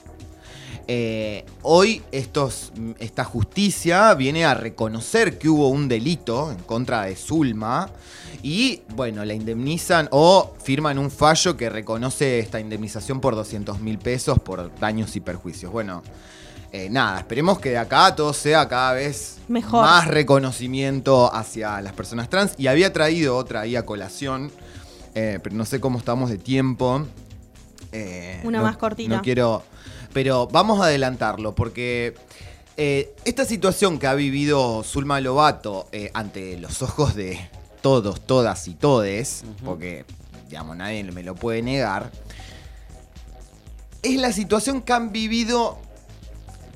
eh, 0.88 1.44
hoy 1.61 2.03
estos, 2.12 2.72
esta 3.01 3.25
justicia 3.25 4.14
viene 4.14 4.46
a 4.46 4.55
reconocer 4.55 5.37
que 5.37 5.51
hubo 5.51 5.68
un 5.68 5.88
delito 5.88 6.53
en 6.53 6.59
contra 6.59 7.03
de 7.03 7.16
Zulma 7.16 7.90
y, 8.42 8.83
bueno, 8.94 9.25
la 9.25 9.35
indemnizan 9.35 10.09
o 10.11 10.55
firman 10.62 10.99
un 10.99 11.11
fallo 11.11 11.57
que 11.57 11.68
reconoce 11.70 12.38
esta 12.38 12.61
indemnización 12.61 13.20
por 13.20 13.35
200 13.35 13.81
mil 13.81 13.99
pesos 13.99 14.38
por 14.40 14.75
daños 14.79 15.14
y 15.16 15.20
perjuicios. 15.20 15.70
Bueno, 15.72 16.03
eh, 16.72 16.88
nada, 16.90 17.18
esperemos 17.20 17.59
que 17.59 17.70
de 17.70 17.79
acá 17.79 18.14
todo 18.14 18.33
sea 18.33 18.68
cada 18.68 18.92
vez 18.92 19.38
Mejor. 19.49 19.83
más 19.83 20.07
reconocimiento 20.09 21.33
hacia 21.35 21.81
las 21.81 21.92
personas 21.92 22.29
trans. 22.29 22.55
Y 22.59 22.66
había 22.66 22.92
traído 22.92 23.37
otra 23.37 23.61
ahí 23.61 23.77
a 23.77 23.87
colación, 23.87 24.51
eh, 25.14 25.38
pero 25.42 25.55
no 25.57 25.64
sé 25.64 25.81
cómo 25.81 25.99
estamos 25.99 26.29
de 26.31 26.38
tiempo. 26.38 27.07
Eh, 27.92 28.40
Una 28.44 28.59
no- 28.59 28.64
más 28.64 28.77
cortita. 28.77 29.16
No 29.16 29.22
quiero. 29.22 29.62
Pero 30.12 30.49
vamos 30.49 30.81
a 30.81 30.85
adelantarlo, 30.85 31.55
porque 31.55 32.14
esta 32.77 33.44
situación 33.46 33.99
que 33.99 34.07
ha 34.07 34.14
vivido 34.14 34.83
Zulma 34.83 35.20
Lobato 35.20 35.88
ante 36.14 36.59
los 36.59 36.83
ojos 36.83 37.14
de 37.14 37.38
todos, 37.87 38.20
todas 38.20 38.66
y 38.66 38.75
todes, 38.75 39.44
porque, 39.64 40.05
digamos, 40.49 40.77
nadie 40.77 41.05
me 41.05 41.22
lo 41.22 41.37
puede 41.37 41.62
negar, 41.62 42.11
es 44.03 44.16
la 44.16 44.33
situación 44.33 44.83
que 44.83 44.92
han 44.92 45.12
vivido 45.12 45.79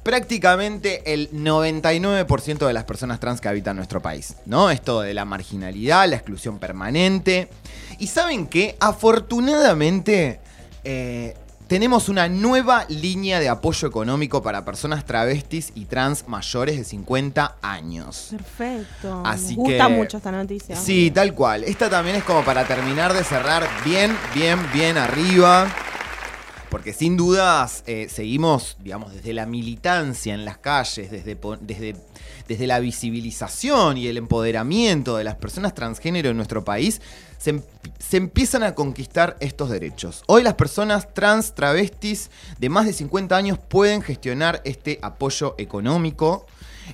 prácticamente 0.05 1.13
el 1.13 1.29
99% 1.33 2.65
de 2.65 2.73
las 2.73 2.85
personas 2.85 3.19
trans 3.19 3.41
que 3.41 3.49
habitan 3.49 3.75
nuestro 3.75 4.01
país, 4.01 4.37
¿no? 4.47 4.71
Esto 4.71 5.01
de 5.01 5.13
la 5.13 5.25
marginalidad, 5.25 6.09
la 6.09 6.15
exclusión 6.15 6.61
permanente. 6.61 7.49
Y 7.99 8.07
saben 8.07 8.47
que, 8.47 8.77
afortunadamente, 8.79 10.39
eh, 10.85 11.35
tenemos 11.71 12.09
una 12.09 12.29
nueva 12.29 12.85
línea 12.89 13.39
de 13.39 13.49
apoyo 13.49 13.87
económico 13.87 14.43
para 14.43 14.65
personas 14.65 15.05
travestis 15.05 15.71
y 15.77 15.85
trans 15.85 16.27
mayores 16.27 16.77
de 16.77 16.83
50 16.83 17.59
años. 17.63 18.27
Perfecto. 18.33 19.23
Así 19.25 19.57
Me 19.57 19.63
gusta 19.63 19.87
que- 19.87 19.93
mucho 19.93 20.17
esta 20.17 20.33
noticia. 20.33 20.75
Sí, 20.75 21.13
tal 21.13 21.33
cual. 21.33 21.63
Esta 21.63 21.89
también 21.89 22.17
es 22.17 22.25
como 22.25 22.45
para 22.45 22.65
terminar 22.67 23.15
de 23.15 23.23
cerrar 23.23 23.69
bien, 23.85 24.17
bien, 24.35 24.59
bien 24.75 24.99
arriba. 24.99 25.73
porque 26.71 26.93
sin 26.93 27.17
dudas 27.17 27.83
eh, 27.87 28.09
seguimos, 28.09 28.77
digamos, 28.81 29.13
desde 29.13 29.33
la 29.33 29.45
militancia 29.47 30.35
en 30.35 30.45
las 30.45 30.59
calles, 30.59 31.11
desde, 31.11 31.37
desde, 31.61 31.97
desde 32.49 32.67
la 32.69 32.79
visibilización 32.79 33.97
y 33.97 34.07
el 34.07 34.17
empoderamiento 34.17 35.17
de 35.17 35.25
las 35.25 35.35
personas 35.37 35.75
transgénero 35.75 36.31
en 36.31 36.37
nuestro 36.37 36.65
país, 36.65 37.01
se, 37.41 37.51
em- 37.51 37.63
se 37.99 38.19
empiezan 38.19 38.63
a 38.63 38.75
conquistar 38.75 39.37
estos 39.41 39.71
derechos. 39.71 40.23
Hoy 40.27 40.43
las 40.43 40.55
personas 40.55 41.13
trans, 41.15 41.55
travestis 41.55 42.31
de 42.59 42.69
más 42.69 42.85
de 42.87 42.93
50 42.93 43.35
años 43.37 43.59
pueden 43.59 44.03
gestionar 44.03 44.61
este 44.65 44.99
apoyo 45.03 45.55
económico. 45.59 46.47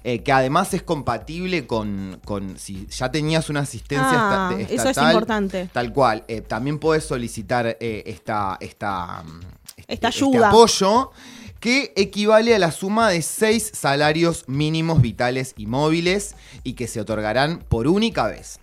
eh, 0.04 0.22
que 0.22 0.30
además 0.30 0.74
es 0.74 0.82
compatible 0.82 1.66
con, 1.66 2.20
con 2.26 2.59
si 2.59 2.87
ya 2.88 3.11
tenías 3.11 3.48
una 3.48 3.61
asistencia 3.61 4.11
Ah, 4.12 4.50
esta- 4.50 4.56
de- 4.56 4.62
eso 4.74 4.82
es 4.82 4.90
estatal, 4.90 5.11
importante. 5.12 5.70
Tal 5.72 5.90
cual. 5.94 6.22
Eh, 6.28 6.42
también 6.42 6.78
podés 6.78 7.04
solicitar 7.04 7.78
eh, 7.80 8.02
esta, 8.04 8.59
esta, 8.61 9.22
mm, 9.24 9.40
este- 9.78 9.94
Esta 9.94 10.09
este 10.09 10.24
ayuda. 10.24 10.48
apoyo 10.50 11.12
que 11.61 11.94
equivale 11.96 12.54
a 12.54 12.59
la 12.59 12.72
suma 12.72 13.09
de 13.09 13.22
seis 13.22 13.70
salarios 13.72 14.44
mínimos 14.48 15.00
vitales 15.00 15.54
y 15.56 15.64
móviles 15.66 16.35
y 16.62 16.74
que 16.74 16.88
se 16.88 17.00
otorgarán 17.00 17.61
por 17.66 17.87
única 17.88 18.26
vez. 18.26 18.61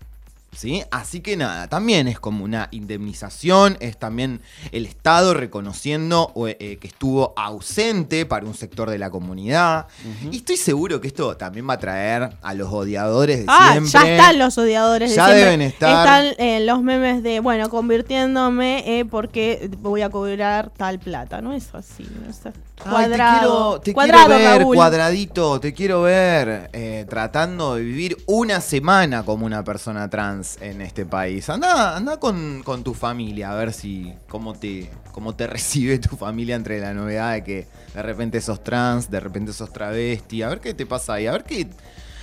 ¿Sí? 0.56 0.82
Así 0.90 1.20
que 1.20 1.36
nada, 1.36 1.68
también 1.68 2.06
es 2.08 2.18
como 2.20 2.44
una 2.44 2.68
indemnización, 2.70 3.76
es 3.80 3.96
también 3.98 4.40
el 4.72 4.86
Estado 4.86 5.34
reconociendo 5.34 6.32
eh, 6.46 6.78
que 6.80 6.86
estuvo 6.86 7.34
ausente 7.36 8.24
para 8.26 8.46
un 8.46 8.54
sector 8.54 8.88
de 8.90 8.98
la 8.98 9.10
comunidad. 9.10 9.86
Y 10.30 10.36
estoy 10.38 10.56
seguro 10.56 11.00
que 11.00 11.08
esto 11.08 11.36
también 11.36 11.68
va 11.68 11.74
a 11.74 11.78
traer 11.78 12.30
a 12.42 12.54
los 12.54 12.72
odiadores 12.72 13.40
de 13.40 13.44
Ah, 13.48 13.70
siempre. 13.72 13.90
ya 13.92 14.08
están 14.16 14.38
los 14.38 14.56
odiadores 14.58 15.10
de 15.10 15.16
Ya 15.16 15.24
siempre. 15.26 15.44
deben 15.44 15.60
estar. 15.62 16.24
Están 16.24 16.44
eh, 16.46 16.60
los 16.64 16.82
memes 16.82 17.22
de, 17.22 17.40
bueno, 17.40 17.68
convirtiéndome 17.68 18.98
eh, 19.00 19.04
porque 19.04 19.70
voy 19.80 20.02
a 20.02 20.10
cobrar 20.10 20.70
tal 20.76 20.98
plata. 20.98 21.40
No 21.40 21.52
es 21.52 21.74
así. 21.74 22.06
No 22.22 22.30
es 22.30 22.46
así. 22.46 22.58
Ay, 22.84 22.90
Cuadrado. 22.90 23.10
te 23.10 23.36
quiero, 23.38 23.80
te 23.80 23.94
Cuadrado, 23.94 24.26
quiero 24.26 24.38
ver, 24.50 24.58
Raúl. 24.60 24.76
cuadradito, 24.76 25.60
te 25.60 25.72
quiero 25.72 26.02
ver 26.02 26.70
tratando 27.08 27.76
de 27.76 27.82
vivir 27.82 28.16
una 28.26 28.60
semana 28.60 29.22
como 29.24 29.46
una 29.46 29.62
persona 29.64 30.10
trans 30.10 30.43
en 30.60 30.80
este 30.80 31.06
país. 31.06 31.48
Anda, 31.48 31.96
anda 31.96 32.18
con, 32.18 32.62
con 32.62 32.84
tu 32.84 32.94
familia 32.94 33.52
a 33.52 33.54
ver 33.56 33.72
si 33.72 34.14
cómo 34.28 34.54
te, 34.54 34.90
cómo 35.12 35.34
te 35.34 35.46
recibe 35.48 35.98
tu 35.98 36.16
familia 36.16 36.56
entre 36.56 36.80
la 36.80 36.94
novedad 36.94 37.32
de 37.32 37.44
que 37.44 37.66
de 37.94 38.02
repente 38.02 38.40
sos 38.40 38.62
trans, 38.62 39.10
de 39.10 39.20
repente 39.20 39.52
sos 39.52 39.72
travesti, 39.72 40.42
a 40.42 40.48
ver 40.48 40.60
qué 40.60 40.74
te 40.74 40.86
pasa 40.86 41.14
ahí, 41.14 41.26
a 41.26 41.32
ver 41.32 41.44
qué. 41.44 41.68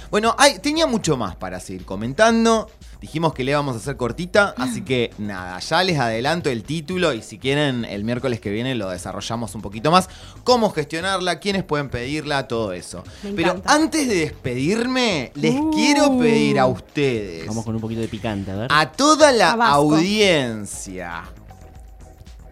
Bueno, 0.10 0.36
hay, 0.38 0.60
tenía 0.60 0.88
mucho 0.88 1.15
más 1.15 1.36
para 1.38 1.60
seguir 1.60 1.86
comentando. 1.86 2.69
Dijimos 3.02 3.34
que 3.34 3.44
le 3.44 3.50
íbamos 3.52 3.76
a 3.76 3.80
hacer 3.80 3.98
cortita, 3.98 4.54
así 4.58 4.84
que 4.84 5.12
nada, 5.18 5.58
ya 5.60 5.84
les 5.84 5.98
adelanto 5.98 6.52
el 6.52 6.62
título 6.64 7.14
y 7.14 7.24
si 7.24 7.40
quieren 7.40 7.84
el 7.84 8.04
miércoles 8.04 8.40
que 8.40 8.52
viene 8.52 8.76
lo 8.76 8.90
desarrollamos 8.92 9.56
un 9.56 9.64
poquito 9.64 9.90
más. 9.90 10.08
Cómo 10.44 10.70
gestionarla, 10.70 11.40
quiénes 11.40 11.64
pueden 11.64 11.90
pedirla, 11.90 12.48
todo 12.48 12.74
eso. 12.74 13.04
Me 13.24 13.32
Pero 13.32 13.54
encanta. 13.54 13.74
antes 13.74 14.08
de 14.08 14.16
despedirme, 14.18 15.32
les 15.34 15.56
Uh. 15.56 15.72
quiero 15.72 16.16
pedir 16.20 16.60
a 16.60 16.68
ustedes, 16.68 17.48
Vamos 17.48 17.66
con 17.66 17.74
un 17.74 17.82
poquito 17.82 18.02
de 18.02 18.08
picante, 18.08 18.52
a 18.52 18.56
ver. 18.56 18.68
a 18.72 18.92
toda 18.92 19.32
la 19.32 19.52
Tabasco. 19.54 19.74
audiencia 19.96 21.24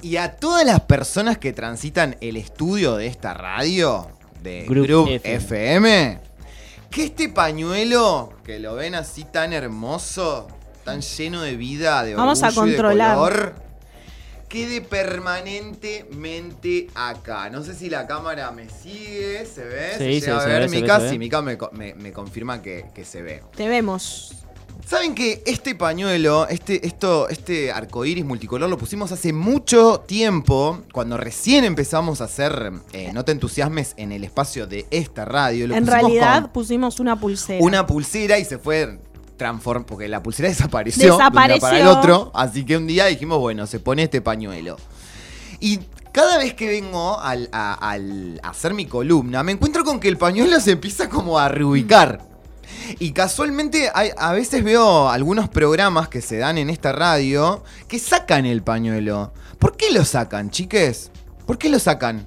y 0.02 0.16
a 0.18 0.32
todas 0.36 0.66
las 0.66 0.80
personas 0.82 1.38
que 1.38 1.54
transitan 1.54 2.18
el 2.22 2.38
estudio 2.38 2.96
de 2.96 3.06
esta 3.06 3.36
radio, 3.36 4.08
de 4.42 4.66
Group 4.68 4.88
Group, 4.88 5.10
FM. 5.10 5.36
FM, 5.36 6.20
que 6.90 7.06
este 7.06 7.30
pañuelo, 7.30 8.34
que 8.44 8.60
lo 8.60 8.76
ven 8.76 8.96
así 8.96 9.24
tan 9.24 9.54
hermoso, 9.54 10.48
tan 10.84 11.02
lleno 11.02 11.42
de 11.44 11.56
vida, 11.56 12.04
de 12.04 12.16
Vamos 12.16 12.42
a 12.44 12.48
orgullo 12.48 12.68
y 12.68 12.72
de 12.72 12.76
controlar. 12.78 13.16
color, 13.16 13.54
quede 14.48 14.82
permanentemente 14.82 16.88
acá. 16.96 17.50
No 17.50 17.64
sé 17.64 17.76
si 17.76 17.90
la 17.90 18.08
cámara 18.08 18.52
me 18.52 18.70
sigue, 18.70 19.46
¿se 19.46 19.64
ve? 19.64 19.92
Sí, 19.94 19.98
¿Se 19.98 20.20
llega 20.22 20.38
a 20.38 20.42
se 20.42 20.48
ver, 20.50 20.62
ve, 20.62 20.70
se 20.70 20.76
ve, 20.76 20.82
Mica? 20.82 20.98
ve. 21.00 21.10
Sí, 21.10 21.20
Mica 21.20 21.42
me, 21.42 21.58
me- 21.74 21.94
me 21.96 22.12
confirma 22.12 22.62
que, 22.62 22.86
que 22.94 23.06
se 23.06 23.22
ve. 23.22 23.44
Te 23.56 23.68
vemos. 23.68 24.34
¿Saben 24.86 25.14
que 25.14 25.44
este 25.46 25.76
pañuelo, 25.76 26.48
este, 26.48 26.86
esto, 26.88 27.30
este 27.30 27.72
arcoíris 27.72 28.26
multicolor 28.26 28.70
lo 28.70 28.78
pusimos 28.78 29.12
hace 29.12 29.34
mucho 29.34 30.00
tiempo, 30.08 30.80
cuando 30.92 31.16
recién 31.18 31.64
empezamos 31.64 32.22
a 32.22 32.24
hacer 32.24 32.72
eh, 32.94 33.12
No 33.14 33.24
te 33.24 33.32
entusiasmes 33.32 33.94
en 33.98 34.12
el 34.12 34.24
espacio 34.24 34.66
de 34.66 34.88
esta 34.90 35.26
radio? 35.26 35.68
Lo 35.68 35.76
en 35.76 35.84
pusimos 35.86 36.02
realidad 36.02 36.42
con 36.44 36.52
pusimos 36.52 37.00
una 37.00 37.20
pulsera. 37.20 37.64
una 37.64 37.86
pulsera 37.86 38.40
y 38.40 38.46
se 38.46 38.58
fue 38.58 39.00
transform 39.38 39.84
porque 39.84 40.08
la 40.08 40.24
pulsera 40.24 40.50
desapareció, 40.50 41.04
de 41.04 41.12
un 41.12 41.18
día 41.18 41.30
para 41.32 41.54
el 41.54 41.60
Desapareció. 41.60 41.92
otro, 42.00 42.32
así 42.34 42.66
que 42.66 42.76
un 42.78 42.88
día 42.88 43.06
dijimos, 43.06 43.38
bueno, 43.40 43.68
se 43.68 43.80
pone 43.80 44.04
este 44.04 44.22
pañuelo. 44.22 44.78
Y 45.60 45.80
cada 46.12 46.38
vez 46.40 46.56
que 46.56 46.68
vengo 46.68 47.20
al, 47.20 47.48
a, 47.52 47.74
al- 47.92 48.40
a 48.44 48.50
hacer 48.50 48.74
mi 48.74 48.86
columna, 48.86 49.44
me 49.44 49.52
encuentro 49.52 49.84
con 49.84 50.00
que 50.00 50.08
el 50.08 50.18
pañuelo 50.18 50.60
se 50.60 50.72
empieza 50.72 51.10
como 51.10 51.38
a 51.38 51.48
reubicar. 51.50 52.28
Y 53.00 53.12
casualmente 53.12 53.92
a 53.94 54.32
veces 54.34 54.64
veo 54.64 55.10
algunos 55.10 55.50
programas 55.50 56.08
que 56.08 56.22
se 56.22 56.38
dan 56.38 56.58
en 56.58 56.70
esta 56.70 56.92
radio 56.92 57.64
que 57.88 58.00
sacan 58.00 58.46
el 58.46 58.64
pañuelo. 58.64 59.34
¿Por 59.60 59.76
qué 59.78 59.92
lo 59.92 60.06
sacan, 60.06 60.50
chiques? 60.50 61.12
¿Por 61.46 61.58
qué 61.58 61.70
lo 61.70 61.80
sacan? 61.80 62.26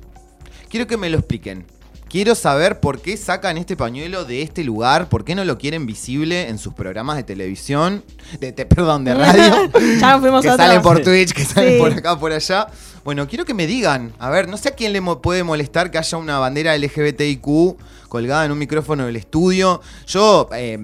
Quiero 0.68 0.86
que 0.86 0.96
me 0.96 1.10
lo 1.10 1.18
expliquen. 1.18 1.66
Quiero 2.12 2.34
saber 2.34 2.78
por 2.78 3.00
qué 3.00 3.16
sacan 3.16 3.56
este 3.56 3.74
pañuelo 3.74 4.26
de 4.26 4.42
este 4.42 4.64
lugar, 4.64 5.08
por 5.08 5.24
qué 5.24 5.34
no 5.34 5.46
lo 5.46 5.56
quieren 5.56 5.86
visible 5.86 6.48
en 6.50 6.58
sus 6.58 6.74
programas 6.74 7.16
de 7.16 7.22
televisión, 7.22 8.04
de, 8.38 8.52
perdón, 8.52 9.04
de 9.04 9.14
radio. 9.14 9.70
ya 9.98 10.18
fuimos 10.20 10.42
que 10.42 10.50
a 10.50 10.56
salen 10.58 10.82
por 10.82 11.00
Twitch, 11.02 11.32
que 11.32 11.42
salen 11.46 11.72
Sí. 11.72 11.78
por 11.78 11.90
acá, 11.92 12.20
por 12.20 12.32
allá. 12.32 12.66
Bueno, 13.02 13.26
quiero 13.26 13.46
que 13.46 13.54
me 13.54 13.66
digan, 13.66 14.12
a 14.18 14.28
ver, 14.28 14.46
no 14.46 14.58
sé 14.58 14.68
a 14.68 14.72
quién 14.72 14.92
le 14.92 15.00
mo- 15.00 15.22
puede 15.22 15.42
molestar 15.42 15.90
que 15.90 15.96
haya 15.96 16.18
una 16.18 16.38
bandera 16.38 16.76
LGBTIQ 16.76 17.78
colgada 18.10 18.44
en 18.44 18.52
un 18.52 18.58
micrófono 18.58 19.06
del 19.06 19.16
estudio. 19.16 19.80
Yo 20.06 20.50
eh, 20.54 20.78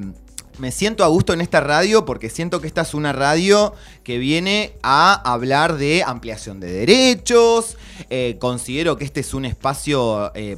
me 0.59 0.73
siento 0.73 1.05
a 1.05 1.09
gusto 1.09 1.35
en 1.35 1.43
esta 1.43 1.61
radio 1.61 2.05
porque 2.07 2.31
siento 2.31 2.61
que 2.63 2.67
esta 2.67 2.81
es 2.81 2.95
una 2.95 3.13
radio 3.13 3.75
que 4.03 4.17
viene 4.17 4.73
a 4.83 5.13
hablar 5.31 5.77
de 5.77 6.03
ampliación 6.05 6.59
de 6.59 6.73
derechos. 6.73 7.77
Eh, 8.11 8.37
considero 8.41 8.97
que 8.97 9.05
este 9.05 9.21
es 9.21 9.35
un 9.35 9.45
espacio 9.45 10.33
eh, 10.35 10.57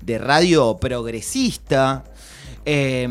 de 0.00 0.18
radio 0.18 0.76
progresista. 0.78 2.04
Eh, 2.64 3.04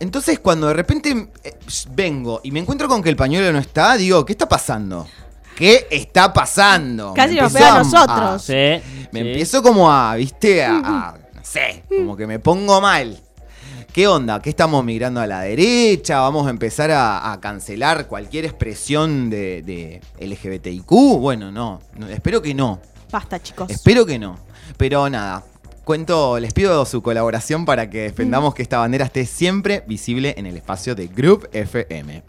entonces, 0.00 0.38
cuando 0.38 0.68
de 0.68 0.74
repente 0.74 1.30
eh, 1.44 1.54
vengo 1.90 2.40
y 2.44 2.50
me 2.52 2.60
encuentro 2.60 2.88
con 2.88 3.02
que 3.02 3.08
el 3.08 3.16
pañuelo 3.16 3.52
no 3.52 3.58
está, 3.58 3.96
digo, 3.96 4.24
¿qué 4.24 4.32
está 4.32 4.48
pasando? 4.48 5.06
¿Qué 5.56 5.88
está 5.90 6.32
pasando? 6.32 7.12
Casi 7.14 7.34
nos 7.34 7.52
pega 7.52 7.72
a 7.72 7.74
a- 7.74 7.82
nosotros. 7.82 8.42
Sí, 8.42 8.52
me 8.52 9.20
sí. 9.22 9.28
empiezo 9.28 9.62
como 9.62 9.90
a, 9.90 10.14
viste, 10.14 10.64
a, 10.64 10.76
a- 10.78 11.18
no 11.34 11.40
sé, 11.44 11.82
como 11.88 12.16
que 12.16 12.26
me 12.28 12.38
pongo 12.38 12.80
mal. 12.80 13.18
¿Qué 13.92 14.06
onda? 14.06 14.40
¿Qué 14.40 14.50
estamos 14.50 14.84
migrando 14.84 15.20
a 15.20 15.26
la 15.26 15.40
derecha? 15.40 16.20
¿Vamos 16.20 16.46
a 16.46 16.50
empezar 16.50 16.92
a, 16.92 17.32
a 17.32 17.40
cancelar 17.40 18.06
cualquier 18.06 18.44
expresión 18.44 19.28
de, 19.28 19.62
de 19.62 20.00
LGBTIQ? 20.24 20.86
Bueno, 21.18 21.50
no, 21.50 21.80
no, 21.96 22.08
espero 22.08 22.40
que 22.40 22.54
no. 22.54 22.80
Basta, 23.10 23.42
chicos. 23.42 23.68
Espero 23.70 24.06
que 24.06 24.18
no. 24.20 24.36
Pero 24.76 25.08
nada, 25.10 25.42
cuento, 25.88 26.38
les 26.38 26.52
pido 26.52 26.84
su 26.84 27.00
colaboración 27.00 27.64
para 27.64 27.88
que 27.88 28.02
defendamos 28.02 28.54
que 28.54 28.60
esta 28.60 28.76
bandera 28.76 29.06
esté 29.06 29.24
siempre 29.24 29.84
visible 29.86 30.34
en 30.36 30.44
el 30.44 30.54
espacio 30.54 30.94
de 30.94 31.06
Group 31.06 31.48
FM. 31.50 32.22